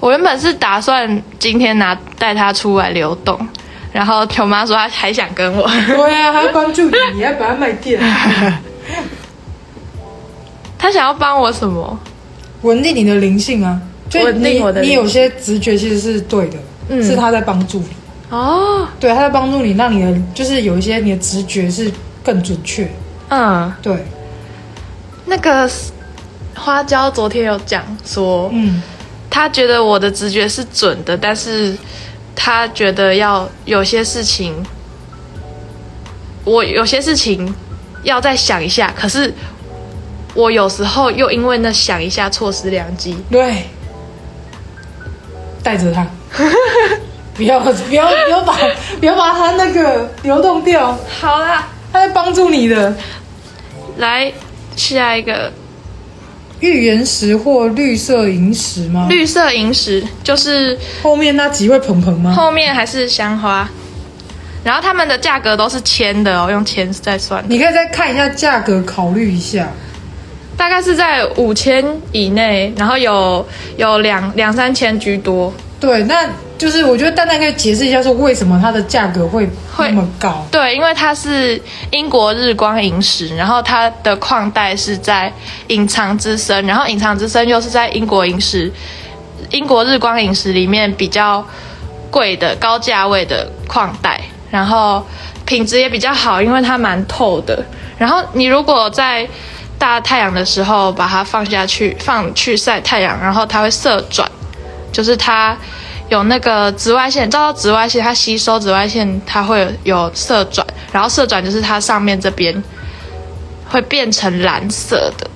[0.00, 3.48] 我原本是打算今天拿带他出来流动。
[3.90, 7.98] 然后球妈说她还想跟我，对啊，还要关注你，你要把它卖掉。
[10.78, 11.98] 他想要帮我什么？
[12.62, 13.80] 稳定你的灵性啊，
[14.22, 14.82] 稳定我的。
[14.82, 16.58] 你有些直觉其实是对的，
[16.90, 17.88] 嗯，是他在帮助你。
[18.28, 21.90] 哦，对，他在帮助你，让你的就是有一些你的直觉是
[22.22, 22.86] 更准确。
[23.30, 24.04] 嗯，对。
[25.24, 25.70] 那个
[26.54, 28.82] 花椒昨天有讲说，嗯，
[29.30, 31.74] 他觉得我的直觉是准的，但是。
[32.42, 34.54] 他觉得要有些事情，
[36.42, 37.54] 我有些事情
[38.02, 38.90] 要再想一下。
[38.96, 39.30] 可是
[40.32, 43.14] 我有时候又因为那想一下错失良机。
[43.30, 43.64] 对，
[45.62, 46.06] 带着他，
[47.34, 48.56] 不要不要不要把
[49.00, 50.98] 不要把它那个流动掉。
[51.20, 52.94] 好啦，他在帮助你的。
[53.96, 54.32] 来
[54.76, 55.52] 下一个。
[56.60, 59.06] 玉岩石或绿色萤石吗？
[59.08, 62.34] 绿色萤石就是后面那几位鹏鹏吗？
[62.34, 63.66] 后面还是香花，
[64.62, 67.42] 然后他们的价格都是千的哦，用千在算。
[67.48, 69.70] 你可以再看一下价格，考虑一下，
[70.54, 73.46] 大概是在五千以内，然后有
[73.78, 75.50] 有两两三千居多。
[75.80, 76.28] 对，那。
[76.60, 80.46] 就是我觉得蛋蛋可以解释一下，说为什么它的价格会那么高？
[80.50, 81.58] 对，因为它是
[81.90, 85.32] 英国日光萤石，然后它的矿带是在
[85.68, 88.70] 隐藏之森，然后隐藏之森又是在英国萤石
[89.52, 91.42] 英国日光萤石里面比较
[92.10, 95.02] 贵的高价位的矿带，然后
[95.46, 97.64] 品质也比较好，因为它蛮透的。
[97.96, 99.26] 然后你如果在
[99.78, 104.30] 大太阳的时候把它放下去，放去晒太阳，然后它会色转，
[104.92, 105.56] 就是它
[106.08, 112.62] 有那个紫外线，照到紫外线，它吸收紫外线，它会有色转，然后色转就是它上面这边
[113.68, 115.30] 会变成蓝色的。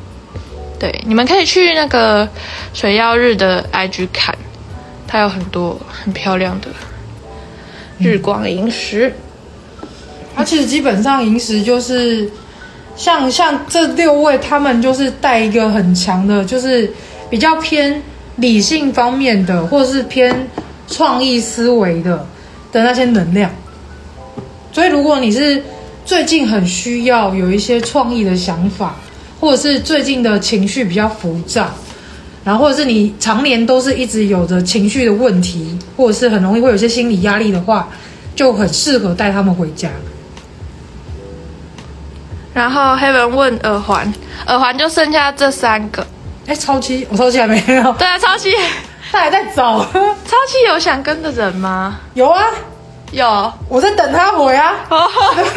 [0.78, 2.28] 对，你们可以去那个
[2.72, 4.36] 水曜日的 IG 看，
[5.06, 6.68] 它有很多很漂亮的
[7.98, 9.14] 日光萤石。
[10.36, 12.30] 它、其实基本上萤石就是。
[12.96, 16.88] 像像这六位，他们就是带一个很强的，就是
[17.28, 18.00] 比较偏
[18.36, 20.48] 理性方面的，或是偏
[20.88, 22.26] 创意思维的
[22.72, 23.50] 的那些能量。
[24.72, 25.62] 所以，如果你是
[26.04, 28.96] 最近很需要有一些创意的想法，
[29.40, 31.70] 或者是最近的情绪比较浮躁，
[32.44, 37.88] 然后或者是你常年都是一直有着情绪的问题，或者是很容易会有些心理压力的话，
[38.34, 39.88] 就很适合带他们回家。
[42.52, 44.12] 然后黑人问耳环，
[44.46, 46.06] 耳环就剩下这三个。
[46.46, 47.92] 哎，超期，我超期还没有。
[47.94, 48.52] 对啊，超期，
[49.10, 49.84] 他还在走。
[49.92, 51.98] 超期有想跟的人吗？
[52.14, 52.44] 有啊，
[53.12, 54.74] 有，我在等他回啊。
[54.90, 55.08] 哦，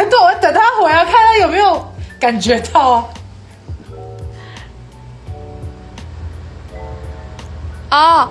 [0.10, 3.10] 对，我在等他回啊，看他有没有感觉到。
[7.90, 8.30] 哦，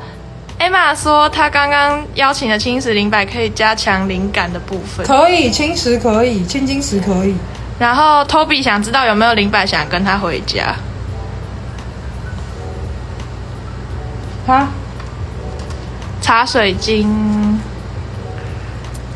[0.59, 5.07] 艾玛说他刚刚邀请的青石灵摆可以加强灵感的部分。
[5.07, 7.35] 可以，青石可以，青金石可以。
[7.79, 10.75] 然后 Toby 想知道有没有灵摆想跟他回家。
[14.47, 14.69] 哈？
[16.21, 17.61] 茶水晶。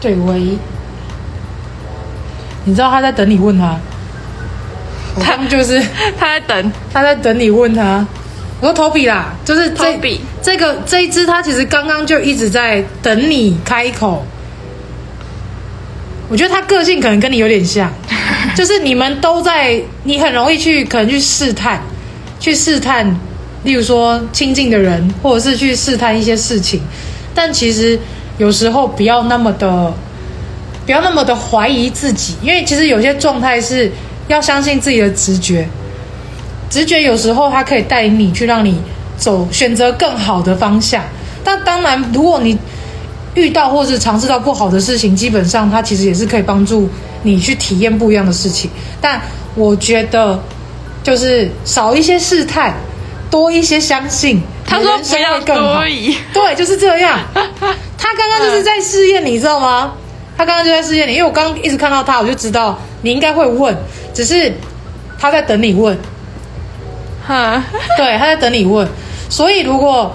[0.01, 0.59] 对，喂。
[2.65, 3.77] 你知道他在等你问他。
[5.21, 5.83] 他就是
[6.19, 8.07] 他在等，他在等你问他。
[8.61, 14.25] 我说 Toby 啦，就是这 Toby 这个这一只，他其实刚刚就一直在等你开口。
[16.29, 17.91] 我觉得他个性可能跟你有点像。
[18.55, 21.81] 就是你们都在，你很容易去可能去试探，
[22.39, 23.17] 去试探，
[23.65, 26.81] 例如说亲近的人，或者是去试探一些事情。
[27.35, 27.99] 但其实
[28.39, 29.93] 有时候不要那么的，
[30.87, 33.91] 不要那么的怀疑自己，因为其实有些状态是
[34.29, 35.69] 要相信自己的直觉。
[36.69, 38.81] 直觉有时候它可以带领你去让你
[39.17, 41.03] 走选择更好的方向。
[41.43, 42.57] 但当然，如果你
[43.35, 46.89] 遇到或是尝试到不好的事情，基本上它其实也是可以帮助。
[47.23, 49.21] 你去体验不一样的事情，但
[49.55, 50.43] 我觉得
[51.03, 52.75] 就是少一些试探，
[53.31, 54.43] 多一些相信。
[54.67, 57.19] 他说不要多疑， 对，就是这样。
[57.33, 59.93] 他刚刚就是在试验你，知道吗？
[60.37, 63.77] 他刚刚就在试验你，因为我刚刚一直看到他，我就知道你应该会问，
[64.13, 64.53] 只是
[65.19, 65.97] 他在等你问。
[67.27, 67.63] 哈，
[67.97, 68.87] 对，他在等你问。
[69.29, 70.15] 所以如果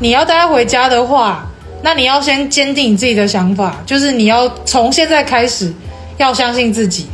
[0.00, 1.46] 你要带他回家的话，
[1.82, 5.72] 那你要先坚定你自己的想法，就是你要从现在开始。
[6.18, 7.08] 要相信自己，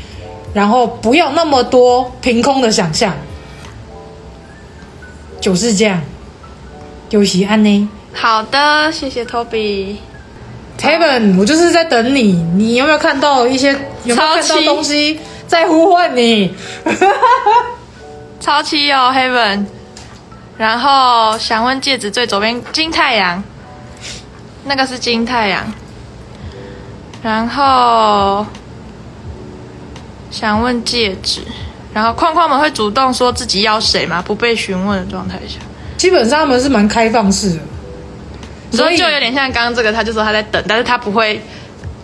[0.53, 3.15] 然后不要那么多凭空的想象，
[5.41, 6.01] 就是这样。
[7.11, 7.89] 有喜安呢？
[8.13, 9.97] 好的，谢谢 Toby。
[10.79, 12.33] Kevin，我就是在等你。
[12.55, 13.73] 你有没有看到一些？
[14.05, 16.55] 有没有看到东西在呼唤你？
[18.41, 19.67] 超期哦，Heaven。
[20.57, 23.43] 然后想问戒指最左边金太阳，
[24.65, 25.73] 那个是金太阳。
[27.23, 28.47] 然后。
[30.31, 31.41] 想问戒指，
[31.95, 34.23] 然后框框们会主动说自己要谁吗？
[34.25, 35.59] 不被询问的状态下，
[35.97, 37.51] 基本上他们是蛮开放式
[38.71, 41.41] 的，所以就有点像刚刚这个，他就说他在等，但是他不会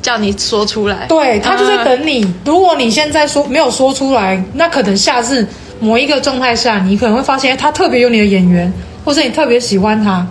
[0.01, 1.07] 叫你说出来。
[1.07, 2.27] 对，他就在等你。
[2.47, 5.47] 如果你现在说没有说出来，那可能下次
[5.81, 8.73] 某一个状态下，你可能会发现他特别有你的眼缘，
[9.05, 10.27] 或是你特别喜欢他。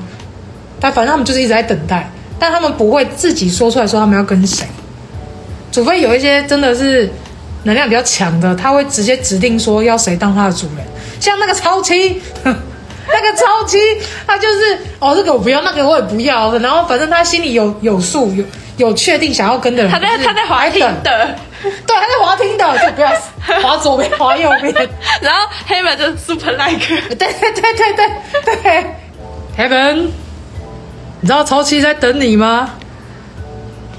[0.79, 4.65] 但反正他们就是一直在等待，但他们不会自己说出来说他们要跟谁，
[5.71, 7.07] 除非有一些真的是。
[7.63, 10.85] 能量比较强的，他会直接指定说要谁当他的主人，
[11.19, 13.77] 像那个超七，那个超七，
[14.25, 18.43] 他就是哦，这个我不要，那个我也不要，然后反正他心里有有数，有
[18.77, 19.91] 有确定想要跟的人。
[19.91, 23.11] 他在他在滑听的，对，他在滑听的，就不要
[23.61, 24.73] 滑左边滑右边。
[25.21, 26.85] 然后黑板就 super like，
[27.15, 28.85] 对对对对对对
[29.57, 30.07] ，Heaven，
[31.21, 32.75] 你知道超七在等你吗？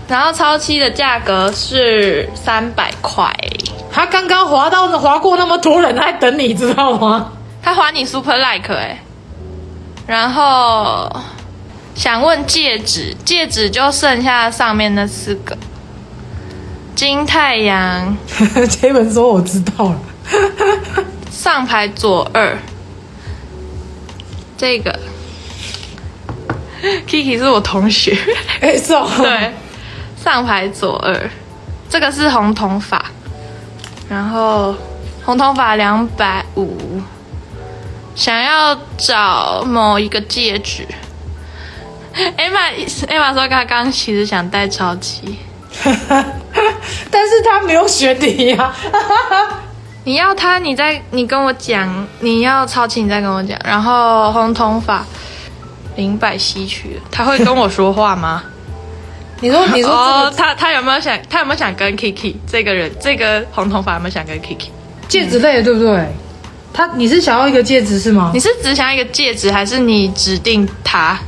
[0.07, 3.35] 然后超期的价格是三百块，
[3.91, 7.33] 他刚刚划到划过那么多人，他在等你，知道吗？
[7.63, 9.01] 他划你 super like 哎，
[10.07, 11.11] 然后
[11.95, 15.57] 想问戒指，戒指就剩下上面那四个，
[16.95, 18.17] 金太阳。
[18.69, 20.01] 这本说我知道了，
[21.31, 22.59] 上排左二，
[24.59, 24.99] 这个。
[27.09, 28.15] Kiki 是我同学，
[28.61, 29.55] 哎，是哦，对，
[30.25, 31.31] 上排左二，
[31.91, 33.05] 这个是红铜法，
[34.09, 34.75] 然后
[35.23, 37.03] 红铜法两百五，
[38.15, 40.87] 想要找某一个戒指。
[42.15, 45.39] Emma，Emma 说她刚刚其实想戴超七，
[45.85, 49.61] 但是她没有学你呀、啊。
[50.05, 53.59] 你要他，你再你跟我讲，你要超七，你再跟我讲。
[53.63, 55.05] 然后红铜法，
[55.97, 58.43] 零百吸取，他会跟我说话吗？
[59.45, 64.69] 你说， 你说、这个哦，他他有没有想，他有没有想跟 Kiki 这个人，这个红头发有没有想跟 Kiki
[65.07, 66.09] 戒指类的，对不对？
[66.73, 68.31] 他，你是想要一个戒指是吗？
[68.33, 71.19] 你是只想要一个戒指，还是你指定他？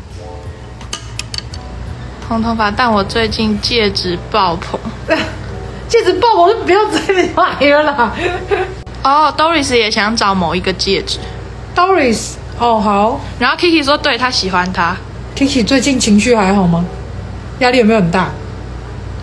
[2.26, 4.80] 红头发，但我最近戒指爆棚。
[5.86, 7.00] 戒指爆棚就不要再
[7.36, 8.12] 买了啦。
[9.04, 11.18] 哦、oh,，Doris 也想找某一个戒指。
[11.76, 13.20] Doris，哦、oh, 好。
[13.38, 14.96] 然后 Kiki 说，对他喜欢他。
[15.36, 16.84] Kiki 最近情绪还好吗？
[17.60, 18.30] 压力有没有很大？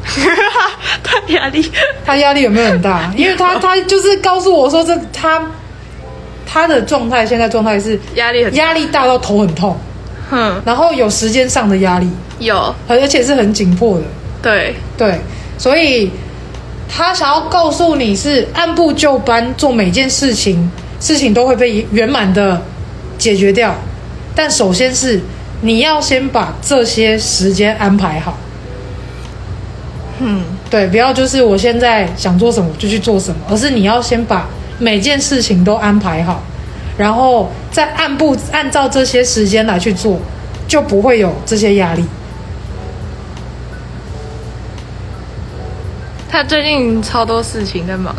[1.04, 1.72] 他压力，
[2.06, 3.12] 他压力有没有很大？
[3.18, 5.46] 因为他他就是告诉我说这，这他
[6.46, 9.78] 他的状态现在状态是压力很压力大到头很痛。
[10.32, 12.10] 嗯，然后有时间上的压力，
[12.40, 14.04] 有，而且是很紧迫的。
[14.42, 15.20] 对对，
[15.58, 16.12] 所以。
[16.96, 20.70] 他想要告诉你是按部就班做每件事情，
[21.00, 22.62] 事情都会被圆满的
[23.18, 23.74] 解决掉。
[24.36, 25.20] 但首先是
[25.64, 28.38] 你要先把这些时间安排好。
[30.20, 34.48] 嗯，对，不要就是我现在想做什么就去做什么，而是你要先把
[34.78, 36.44] 每件事情都安排好，
[36.98, 40.20] 然后再按部按照这些时间来去做，
[40.68, 42.06] 就不会有这些压力。
[46.30, 48.14] 他最近超多事情在忙，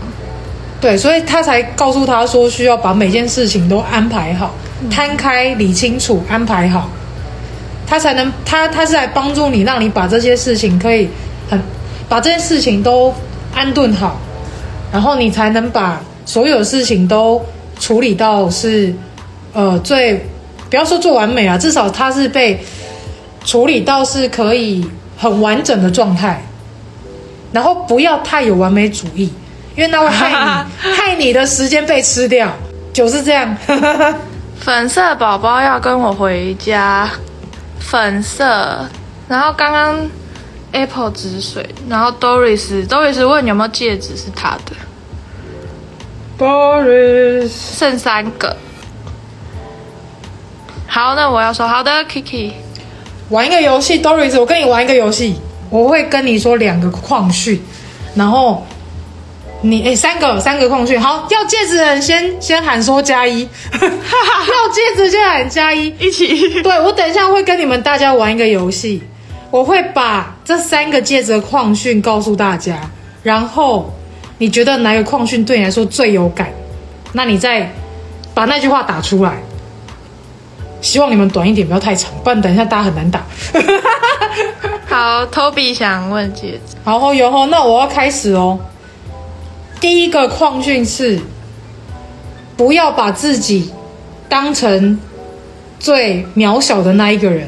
[0.81, 4.55] 对，所以他才告诉他说，需要把每件事情都安排好，
[4.91, 6.89] 摊开理清楚，安排好，
[7.95, 11.09] 他才能他他是来帮助你，让你把这些事情可以
[11.49, 11.61] 很
[12.09, 13.15] 把这些事情都
[13.55, 14.19] 安顿好，
[14.93, 17.41] 然后你才能把所有事情都
[17.79, 18.93] 处理到是
[19.53, 20.17] 呃最
[20.69, 22.59] 不要说做完美啊，至少他是被
[23.45, 24.85] 处理到是可以
[25.17, 26.43] 很完整的状态。
[27.53, 29.33] 然后不要太有完美主义，
[29.77, 32.51] 因为那会害你， 害你的时间被吃掉，
[32.93, 33.57] 就是这样。
[34.59, 37.09] 粉色宝宝要跟我回家，
[37.85, 38.89] 粉色。
[39.29, 40.11] 然后刚刚
[40.73, 44.75] Apple 止水，然后 Doris Doris 问你有没有戒指是他的。
[46.39, 48.57] Doris 剩三个。
[50.87, 52.53] 好，那我要说好的，Kiki
[53.29, 55.41] 玩一个游戏，Doris 我跟你玩一个游戏。
[55.71, 57.61] 我会跟你说两个矿训，
[58.15, 58.65] 然后
[59.65, 66.27] 你诶三个三个矿训，好，要戒指的人先先喊说加一， 要戒指先喊加一，一起。
[66.63, 69.03] 对，我等一下会跟你们大家玩一个游戏，
[69.51, 72.79] 我会把这三个戒指的矿训告诉大家，
[73.23, 73.91] 然后
[74.37, 76.51] 你觉得哪个矿训对你来说最有感，
[77.15, 77.73] 那你再
[78.35, 79.33] 把那句话打出来。
[80.83, 83.25] 希望你们短一点，不要太长，不然等一下大家很难打。
[84.87, 86.77] 好，Toby 想问戒指。
[86.85, 88.59] 好，有后，那我要开始哦。
[89.85, 91.21] 第一个矿训是，
[92.57, 93.71] 不要把自己
[94.31, 94.99] 当成
[95.79, 97.47] 最渺小的那一个人，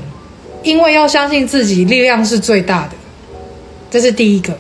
[0.63, 2.91] 因为要相信自己力量是最大的。
[3.91, 4.53] 这是第一个。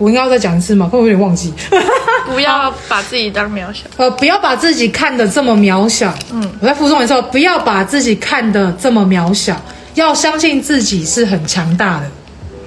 [0.00, 0.86] 我应该要再讲一次吗？
[0.86, 1.54] 会不会有点忘记？
[2.26, 3.84] 不要把自己当渺小。
[3.96, 6.12] 呃，不要把自己看得这么渺小。
[6.32, 9.56] 嗯，我再复诵一次，不要把自己看得这么渺小，
[9.94, 12.10] 要相信自己是很强大的。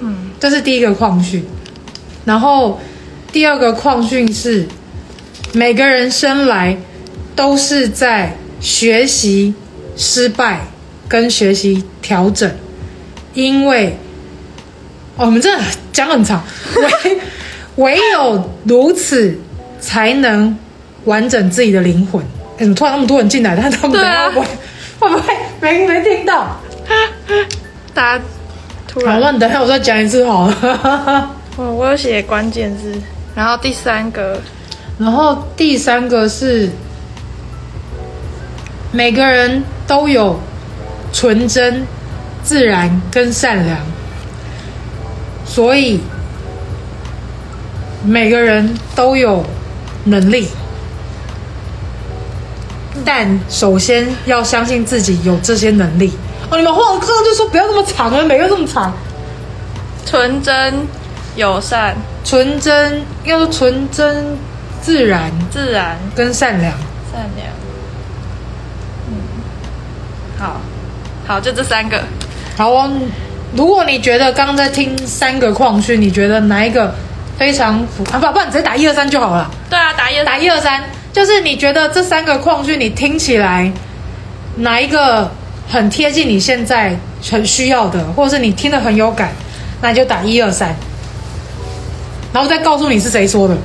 [0.00, 1.46] 嗯，这是第一个矿训。
[2.24, 2.80] 然后
[3.36, 4.66] 第二个矿训是，
[5.52, 6.74] 每个人生来
[7.34, 9.54] 都是在学习
[9.94, 10.62] 失败
[11.06, 12.50] 跟学习调整，
[13.34, 13.94] 因为。
[15.18, 15.50] 哦，我们这
[15.92, 16.42] 讲很长，
[17.04, 17.18] 唯
[17.76, 19.38] 唯有如此，
[19.80, 20.56] 才能
[21.04, 22.24] 完整自己的灵魂。
[22.54, 23.54] 哎，怎么突然那么多人进来？
[23.54, 24.46] 他他们会不会
[24.98, 26.58] 会不会没没听到？
[27.92, 28.24] 大家
[28.88, 31.30] 突然，好，那你等一下我再讲一次好了。
[31.56, 32.98] 哦，我有写关键字。
[33.36, 34.40] 然后第三个，
[34.98, 36.70] 然后第三个是
[38.90, 40.40] 每个人都有
[41.12, 41.86] 纯真、
[42.42, 43.78] 自然跟善良。
[45.44, 46.00] 所以，
[48.04, 49.44] 每个人都有
[50.04, 50.48] 能力，
[53.04, 56.12] 但首先要相信自己有这些能力。
[56.50, 58.92] 哦，你们刚刚就说不要这么长啊，每个这么长。
[60.04, 60.86] 纯真、
[61.36, 64.36] 友善、纯真，要说纯真、
[64.82, 66.72] 自然、自然跟善良。
[67.12, 67.46] 善良。
[69.08, 69.14] 嗯，
[70.36, 70.60] 好。
[71.24, 72.02] 好，就这三个。
[72.56, 72.90] 好哦，
[73.54, 76.92] 如果你觉得刚刚在听三个矿训，你觉得哪一个
[77.38, 78.16] 非常符合？
[78.16, 79.48] 啊不，不然你直接打一二三就好了。
[79.70, 83.72] 对啊，打一二打一二三，就是你觉得这三个矿训你听起来
[84.56, 85.30] 哪一个
[85.68, 86.96] 很贴近你现在
[87.30, 89.30] 很需要的，或者是你听得很有感，
[89.80, 90.74] 那你就打一二三，
[92.36, 93.56] 然后再告诉你是谁说的，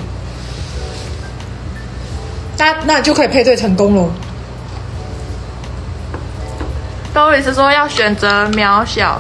[2.57, 4.09] 那那你就可以配对成功了。
[7.13, 9.19] Doris 说要选择渺小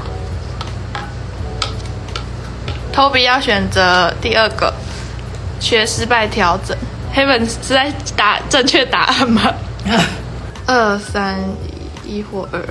[2.95, 4.73] ，Toby 要选择第二个，
[5.59, 6.77] 学失败调整。
[7.13, 9.53] Heaven 是在答正确答案吗？
[10.65, 11.37] 二三
[12.05, 12.61] 一或二，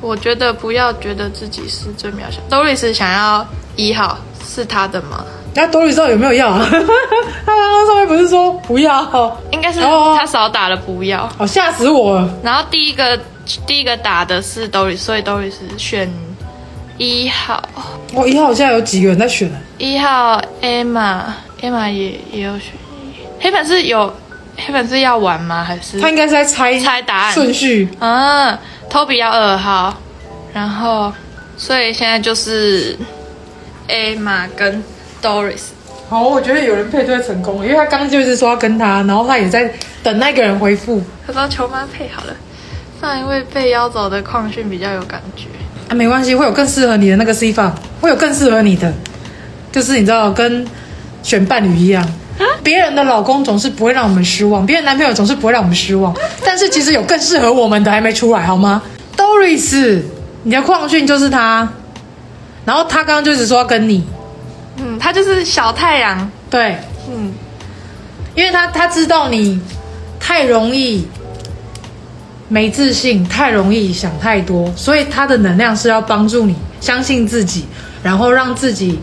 [0.00, 2.40] 我觉得不要觉得自己是最渺小。
[2.48, 4.16] Doris 想要一号，
[4.46, 5.24] 是他的吗？
[5.54, 6.64] 那 Doris 知道有没有要啊？
[6.70, 9.36] 他刚刚上面不是说不要？
[9.52, 11.28] 应该是他少打了不要。
[11.38, 12.30] 哦，吓死我了！
[12.42, 13.18] 然后第一个。
[13.66, 16.08] 第一个打的是 Doris，所以兜里是选
[16.98, 17.60] 一号。
[18.14, 19.50] 我、哦、一号现在有几个人在选？
[19.76, 22.74] 一号 Emma，Emma 也也有选。
[23.40, 24.14] 黑粉是有
[24.56, 25.64] 黑粉是要玩吗？
[25.64, 27.88] 还是他应该是在猜猜答案顺序？
[27.98, 28.56] 啊
[28.88, 29.94] ，Toby 要二号，
[30.52, 31.12] 然后
[31.56, 32.96] 所以现在就是
[33.88, 34.84] Emma 跟
[35.22, 35.60] Doris。
[36.08, 41.00] 好，我觉得有人配对成功，因为他刚刚就是说要跟他，然后他也在等那个人回复。
[41.26, 42.34] 他说球妈配好了。
[43.00, 45.46] 上一位被邀走的矿训比较有感觉
[45.88, 48.92] 啊，没关系，会有更适合你的那个 C 方，会有更适合你的，
[49.72, 50.66] 就是你知道，跟
[51.22, 52.06] 选伴侣一样，
[52.62, 56.14] 别人的老公总是不会让我们失望，别人男朋友总是不会让我们失望，
[56.44, 58.82] 但是其实有更适合我们的还没出来，好吗
[59.16, 60.02] ？Doris，
[60.42, 61.66] 你的矿训就是他，
[62.66, 64.04] 然后他刚刚就是说要跟你，
[65.12, 66.76] 就是小太阳，对，
[67.08, 67.32] 嗯，
[68.34, 69.60] 因为他他知道你
[70.18, 71.06] 太容易。
[72.52, 77.64] 没自信，太容易想太多，所以他的能量是要帮助你相信自己，
[78.02, 78.98] 然后让自己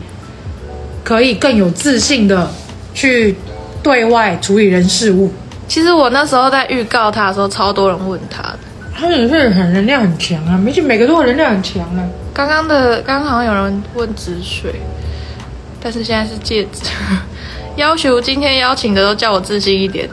[1.01, 2.51] 可以更有自信的
[2.93, 3.37] 去
[3.81, 5.31] 对外处理人事物。
[5.65, 8.59] 其实我那时候在预告他的时候，超多人问他的，
[8.93, 12.03] 他也是很能量很强啊，每次每个都能量很强啊。
[12.33, 14.81] 刚刚的刚刚好像有人问止水，
[15.81, 16.89] 但是现在是戒指。
[17.77, 20.09] 要求今天邀请的都叫我自信一点，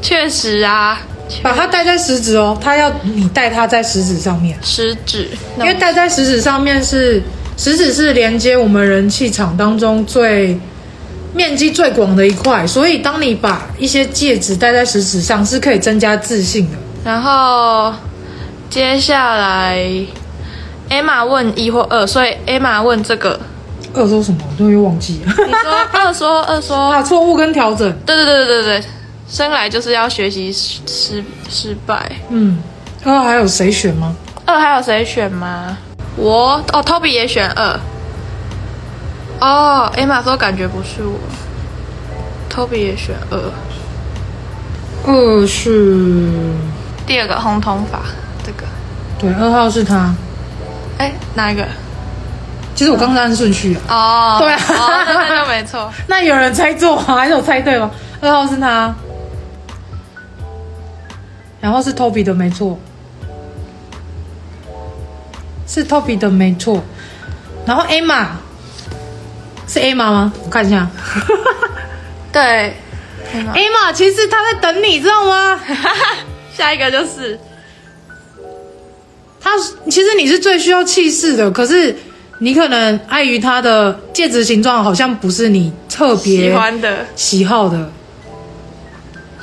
[0.00, 0.98] 确实啊。
[1.42, 4.58] 把它戴在食指哦，他要你戴它在食指上面。
[4.62, 7.22] 食指，因为戴在食指上面是
[7.56, 10.60] 食指是连接我们人气场当中最
[11.32, 16.76] 面积最广的一块，所以当你把一些戒指戴在食指上，是可以增加自信的。
[17.02, 17.94] 然后
[18.68, 19.78] 接下来
[20.90, 23.40] ，Emma 问一或二，所以 Emma 问这个
[23.94, 24.40] 二说什么？
[24.50, 25.32] 我都又忘记了。
[25.46, 27.90] 你说二说二说啊，错误跟调整。
[28.06, 28.84] 对对对对对对。
[29.28, 32.12] 生来就是要学习失失败。
[32.28, 32.58] 嗯，
[33.04, 34.14] 二还有谁选吗？
[34.44, 35.76] 二还有谁选吗？
[36.16, 37.80] 我哦，Toby 也选二。
[39.40, 41.18] 哦，Emma 说感觉不是我。
[42.50, 43.38] Toby 也选二。
[45.06, 46.30] 二是
[47.06, 48.02] 第二个红头发，
[48.44, 48.64] 这个。
[49.18, 50.14] 对，二号是他。
[50.98, 51.66] 哎，哪一个？
[52.74, 54.36] 其实我刚刚按顺序哦。
[54.40, 55.92] 对啊，哦、那就没错。
[56.08, 57.90] 那有人猜错还是我猜对吗？
[58.20, 58.94] 二号是他。
[61.60, 62.76] 然后是 Toby 的没错，
[65.66, 66.82] 是 Toby 的没错。
[67.64, 68.26] 然后 Emma
[69.68, 70.32] 是 Emma 吗？
[70.44, 70.90] 我看一下。
[72.32, 72.74] 对
[73.54, 75.60] ，Emma 其实他在等你，知道吗？
[76.52, 77.38] 下一个就是
[79.40, 79.50] 他，
[79.88, 81.94] 其实你是最需要气势的，可是
[82.42, 87.90] 你可能碍于他的戒指形状，好像不是你特别喜欢的喜好的，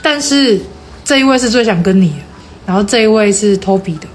[0.03, 0.59] 但是。
[1.05, 2.13] 这一位是最想跟你，
[2.67, 4.07] 然后这一位是 Toby 的。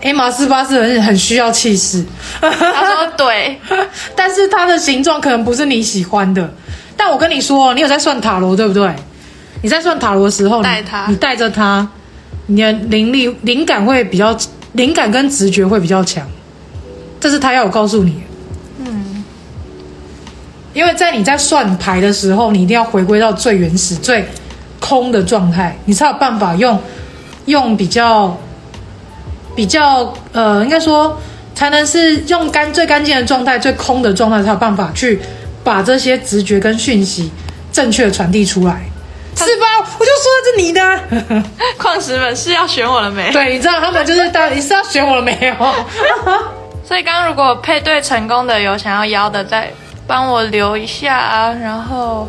[0.00, 2.04] Emma 四八是很很需要气势，
[2.40, 3.58] 他说对，
[4.14, 6.48] 但是它的形状可能不是你喜欢的。
[6.96, 8.94] 但我跟你说，你有在算塔罗对不对？
[9.62, 11.88] 你在算塔罗的时候，带他，你带着他，
[12.46, 14.38] 你的灵力、灵感会比较，
[14.74, 16.24] 灵感跟直觉会比较强。
[17.20, 18.22] 这是他要我告诉你。
[18.78, 19.24] 嗯，
[20.72, 24.24] 因为在你在算牌的时候，你一定要回归到最原始、最。
[24.78, 26.80] 空的状态，你才有办法用
[27.46, 28.38] 用比较
[29.56, 31.18] 比较呃，应该说
[31.56, 35.18] 才能是用干最干净的状态、最空的状态，才有办法去
[35.64, 37.32] 把这些直觉跟讯息
[37.72, 38.84] 正确的传递出来，
[39.34, 39.66] 是吧？
[39.98, 41.42] 我就说这是你的
[41.78, 43.30] 矿石们是要选我了没？
[43.32, 45.54] 对，你知道他们就是到底是要选我了没有？
[46.86, 49.70] 所以刚刚如果配对成功的有想要邀的，再
[50.06, 52.28] 帮我留一下啊，然后。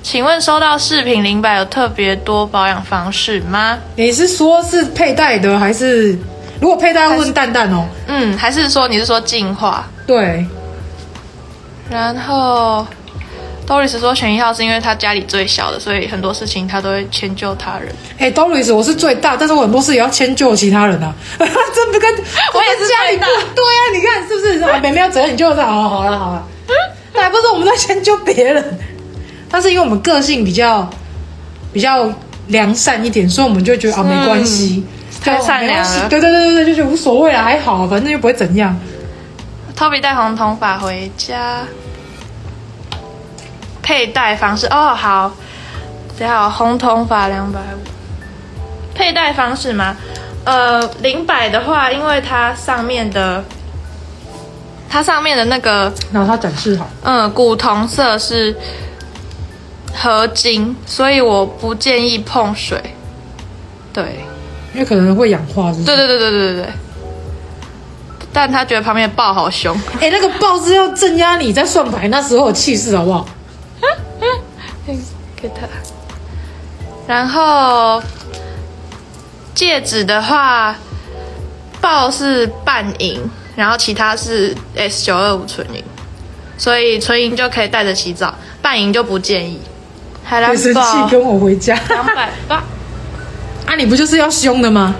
[0.00, 3.76] 请问收到饰品零百有特别多保养方式吗？
[3.96, 6.12] 你是说是佩戴的还是
[6.60, 9.84] 如果佩戴问蛋蛋哦，嗯，还是说你是说进化？
[10.06, 10.46] 对。
[11.90, 12.86] 然后
[13.68, 17.94] ，Doris 说选一号是因为他家里最小的，所以很多事情他都会迁就他人。
[18.18, 21.14] 哎，Doris，我是最大，但是我很多事也要迁就其他人啊。
[21.38, 22.10] 这不跟
[22.54, 23.82] 我也是家里大对啊？
[23.92, 24.60] 你看是不是？
[24.64, 26.44] 啊，妹妹要责任你就好，好了好了，
[27.12, 28.78] 那还不是我们在迁就别人？
[29.50, 30.88] 但是因为我们个性比较
[31.72, 32.10] 比较
[32.48, 34.84] 良善一点，所以我们就觉得啊没关系，
[35.22, 36.08] 太善良了。
[36.08, 38.78] 对对对对对，就觉得无所谓了，还好，反正又不会怎样。
[39.76, 41.62] Toby 带红头发回家，
[43.88, 45.32] 佩戴方式哦好，
[46.18, 47.78] 等下红头发两百五，
[48.94, 49.96] 佩戴方式吗？
[50.44, 53.42] 呃，零百的话，因为它上面的，
[54.90, 58.54] 它上面的那个，然后它展示好，嗯，古铜色是
[59.94, 62.78] 合金，所以我不建议碰水，
[63.90, 64.22] 对，
[64.74, 65.84] 因为可能会氧化是是？
[65.86, 66.66] 对对对对对对对。
[68.34, 73.26] 但他觉得旁边的豹好凶，哎、欸，那个豹是要镇压你在算牌那时候的气势，好不好？
[75.36, 75.66] 给他。
[77.06, 78.02] 然后
[79.54, 80.74] 戒指的话，
[81.80, 83.20] 豹是半银，
[83.56, 85.82] 然后其他是 S 九二五纯银，
[86.56, 89.60] 所以纯银就可以带着洗澡，半银就不建议。
[90.24, 92.56] 海蓝生气跟我回家，两百八。
[93.66, 94.94] 啊，你不就是要凶的吗？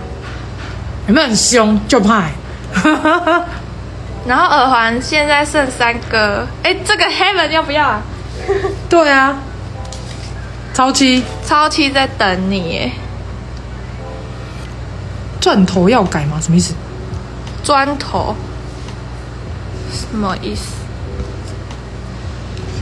[1.06, 1.78] 有没有很凶？
[1.86, 2.32] 就怕、欸。
[4.26, 8.02] 然后耳环现在剩三个，哎，这个 Heaven 要不要啊？
[8.88, 9.38] 对啊，
[10.72, 12.92] 超七，超七在等你耶。
[15.40, 16.38] 钻头要改吗？
[16.40, 16.74] 什么意思？
[17.62, 18.34] 砖头
[19.92, 20.62] 什么意思？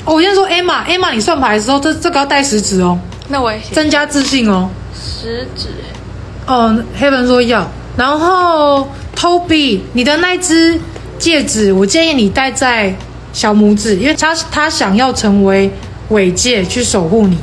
[0.04, 2.98] 哦，我先说 Emma，Emma，你算牌的时候，这这个要带食指哦。
[3.28, 4.70] 那我也增加自信哦。
[4.94, 5.68] 食指。
[6.46, 8.88] 哦，Heaven 说要，然后。
[9.16, 10.78] Toby，你的那只
[11.18, 12.94] 戒指，我建议你戴在
[13.32, 15.72] 小拇指，因为他他想要成为
[16.11, 17.38] 尾戒去守护你，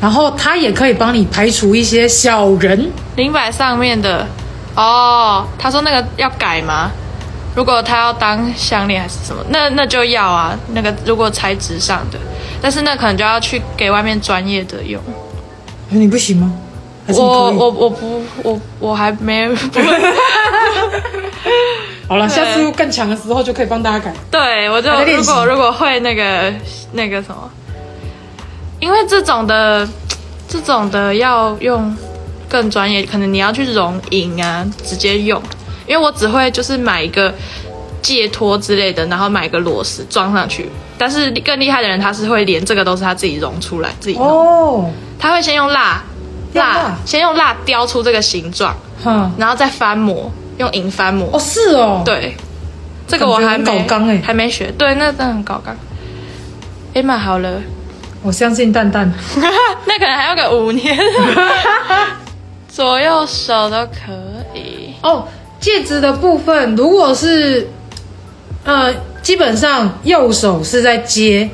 [0.00, 2.90] 然后他也可以帮你排除一些小人。
[3.16, 4.26] 灵摆上面的
[4.74, 6.90] 哦，他说那个要改吗？
[7.54, 10.54] 如果他要当项链还是什么，那那就要啊。
[10.74, 12.18] 那个如果材质上的，
[12.60, 15.02] 但是那可能就要去给外面专业的用。
[15.88, 16.52] 你不行吗？
[17.08, 19.86] 我我我不我我还没不会。
[22.08, 24.14] 好了，下次更强的时候就可以帮大家改。
[24.30, 26.52] 对，我就如果如果会那个
[26.92, 27.50] 那个什么，
[28.78, 29.88] 因为这种的
[30.48, 31.96] 这种的要用
[32.48, 35.42] 更专业，可能你要去融银啊，直接用。
[35.86, 37.32] 因为我只会就是买一个
[38.02, 40.68] 戒托之类的，然后买个螺丝装上去。
[40.98, 44.26] 但是更厉害的人，他是会连这个都是他自己融出来，自己弄。
[44.26, 46.02] 哦，他会先用蜡。
[46.54, 51.28] 蜡先用蜡雕出这个形状，嗯，然后再翻模，用银翻模。
[51.32, 52.36] 哦，是哦，对，
[53.06, 54.72] 这个我还没搞刚哎，还没学。
[54.78, 55.76] 对，那真的很搞刚。
[56.94, 57.60] 哎妈，好了，
[58.22, 59.12] 我相信蛋蛋。
[59.86, 60.98] 那可能还要个五年。
[62.68, 64.12] 左右手都可
[64.54, 64.94] 以。
[65.02, 65.26] 哦，
[65.60, 67.68] 戒指的部分，如果是，
[68.64, 68.92] 呃，
[69.22, 71.48] 基本上右手是在接，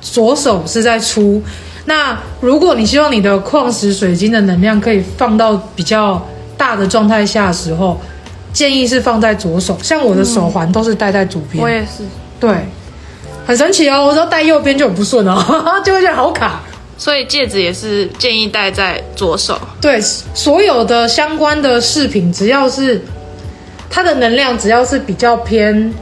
[0.00, 1.42] 左手是在出。
[1.84, 6.26] 那如果你希望你的矿石水晶的能量可以放到比较
[6.60, 7.98] 大的状态下的时候，
[8.52, 9.78] 建议是放在左手。
[9.82, 11.64] 像我的手环都是戴在左边。
[11.64, 12.04] 我也是。
[12.38, 12.50] 对，
[13.46, 14.04] 很神奇哦。
[14.04, 15.42] 我说戴右边就很不顺哦，
[15.82, 16.60] 就会觉得好卡。
[16.98, 19.58] 所以戒指也是建议戴在左手。
[19.80, 19.98] 对，
[20.34, 23.02] 所有的相关的饰品，只要是
[23.88, 25.94] 它的能量，只要是比较偏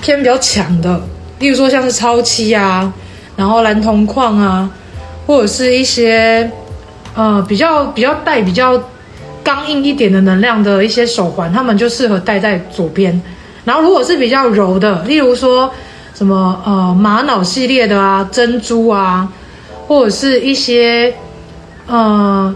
[0.00, 1.00] 偏比较强的，
[1.40, 2.92] 例如说像是超七啊，
[3.34, 4.70] 然后蓝铜矿啊。
[5.26, 6.50] 或者是一些，
[7.14, 8.82] 呃，比较比较带比较
[9.48, 13.18] 刚硬一点的能量的一些手环，他们就适合戴在左边。
[13.64, 15.72] 然后如果是比较柔的，例如说
[16.14, 19.26] 什么呃玛瑙系列的啊，珍珠啊，
[19.86, 21.14] 或者是一些
[21.86, 22.54] 呃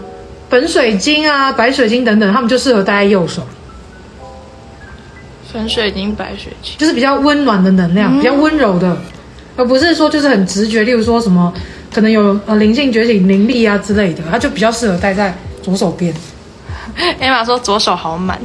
[0.51, 3.41] 粉水晶啊、白水晶等等，他们就适合戴在右手。
[5.51, 8.95] 粉水晶、白水晶就是比较温暖的能量，比较温柔的，
[9.57, 10.83] 而不是说就是很直觉。
[10.83, 11.51] 例如说什么。
[11.93, 15.31] 可能有呃灵性觉醒、灵力啊之类的，它就比较适合戴在
[15.61, 16.11] 左手边。
[17.19, 18.39] 艾玛说左手好满，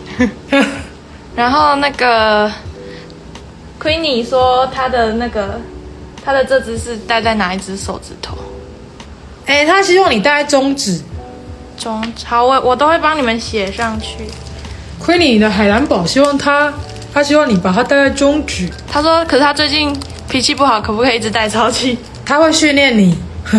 [1.34, 2.50] 然后那个
[3.82, 5.60] Queenie 说他的那个
[6.24, 8.36] 他的这只是戴在哪一只手指头？
[9.46, 11.00] 哎，他希望你戴在中指。
[11.78, 14.28] 中指好，我我都会帮你们写上去。
[15.00, 16.72] Queenie 的海蓝宝希望他
[17.14, 18.68] 他希望你把它戴在中指。
[18.90, 19.96] 他说，可是他最近
[20.28, 21.96] 脾气不好，可不可以一直戴超气？
[22.26, 23.16] 他会训练你。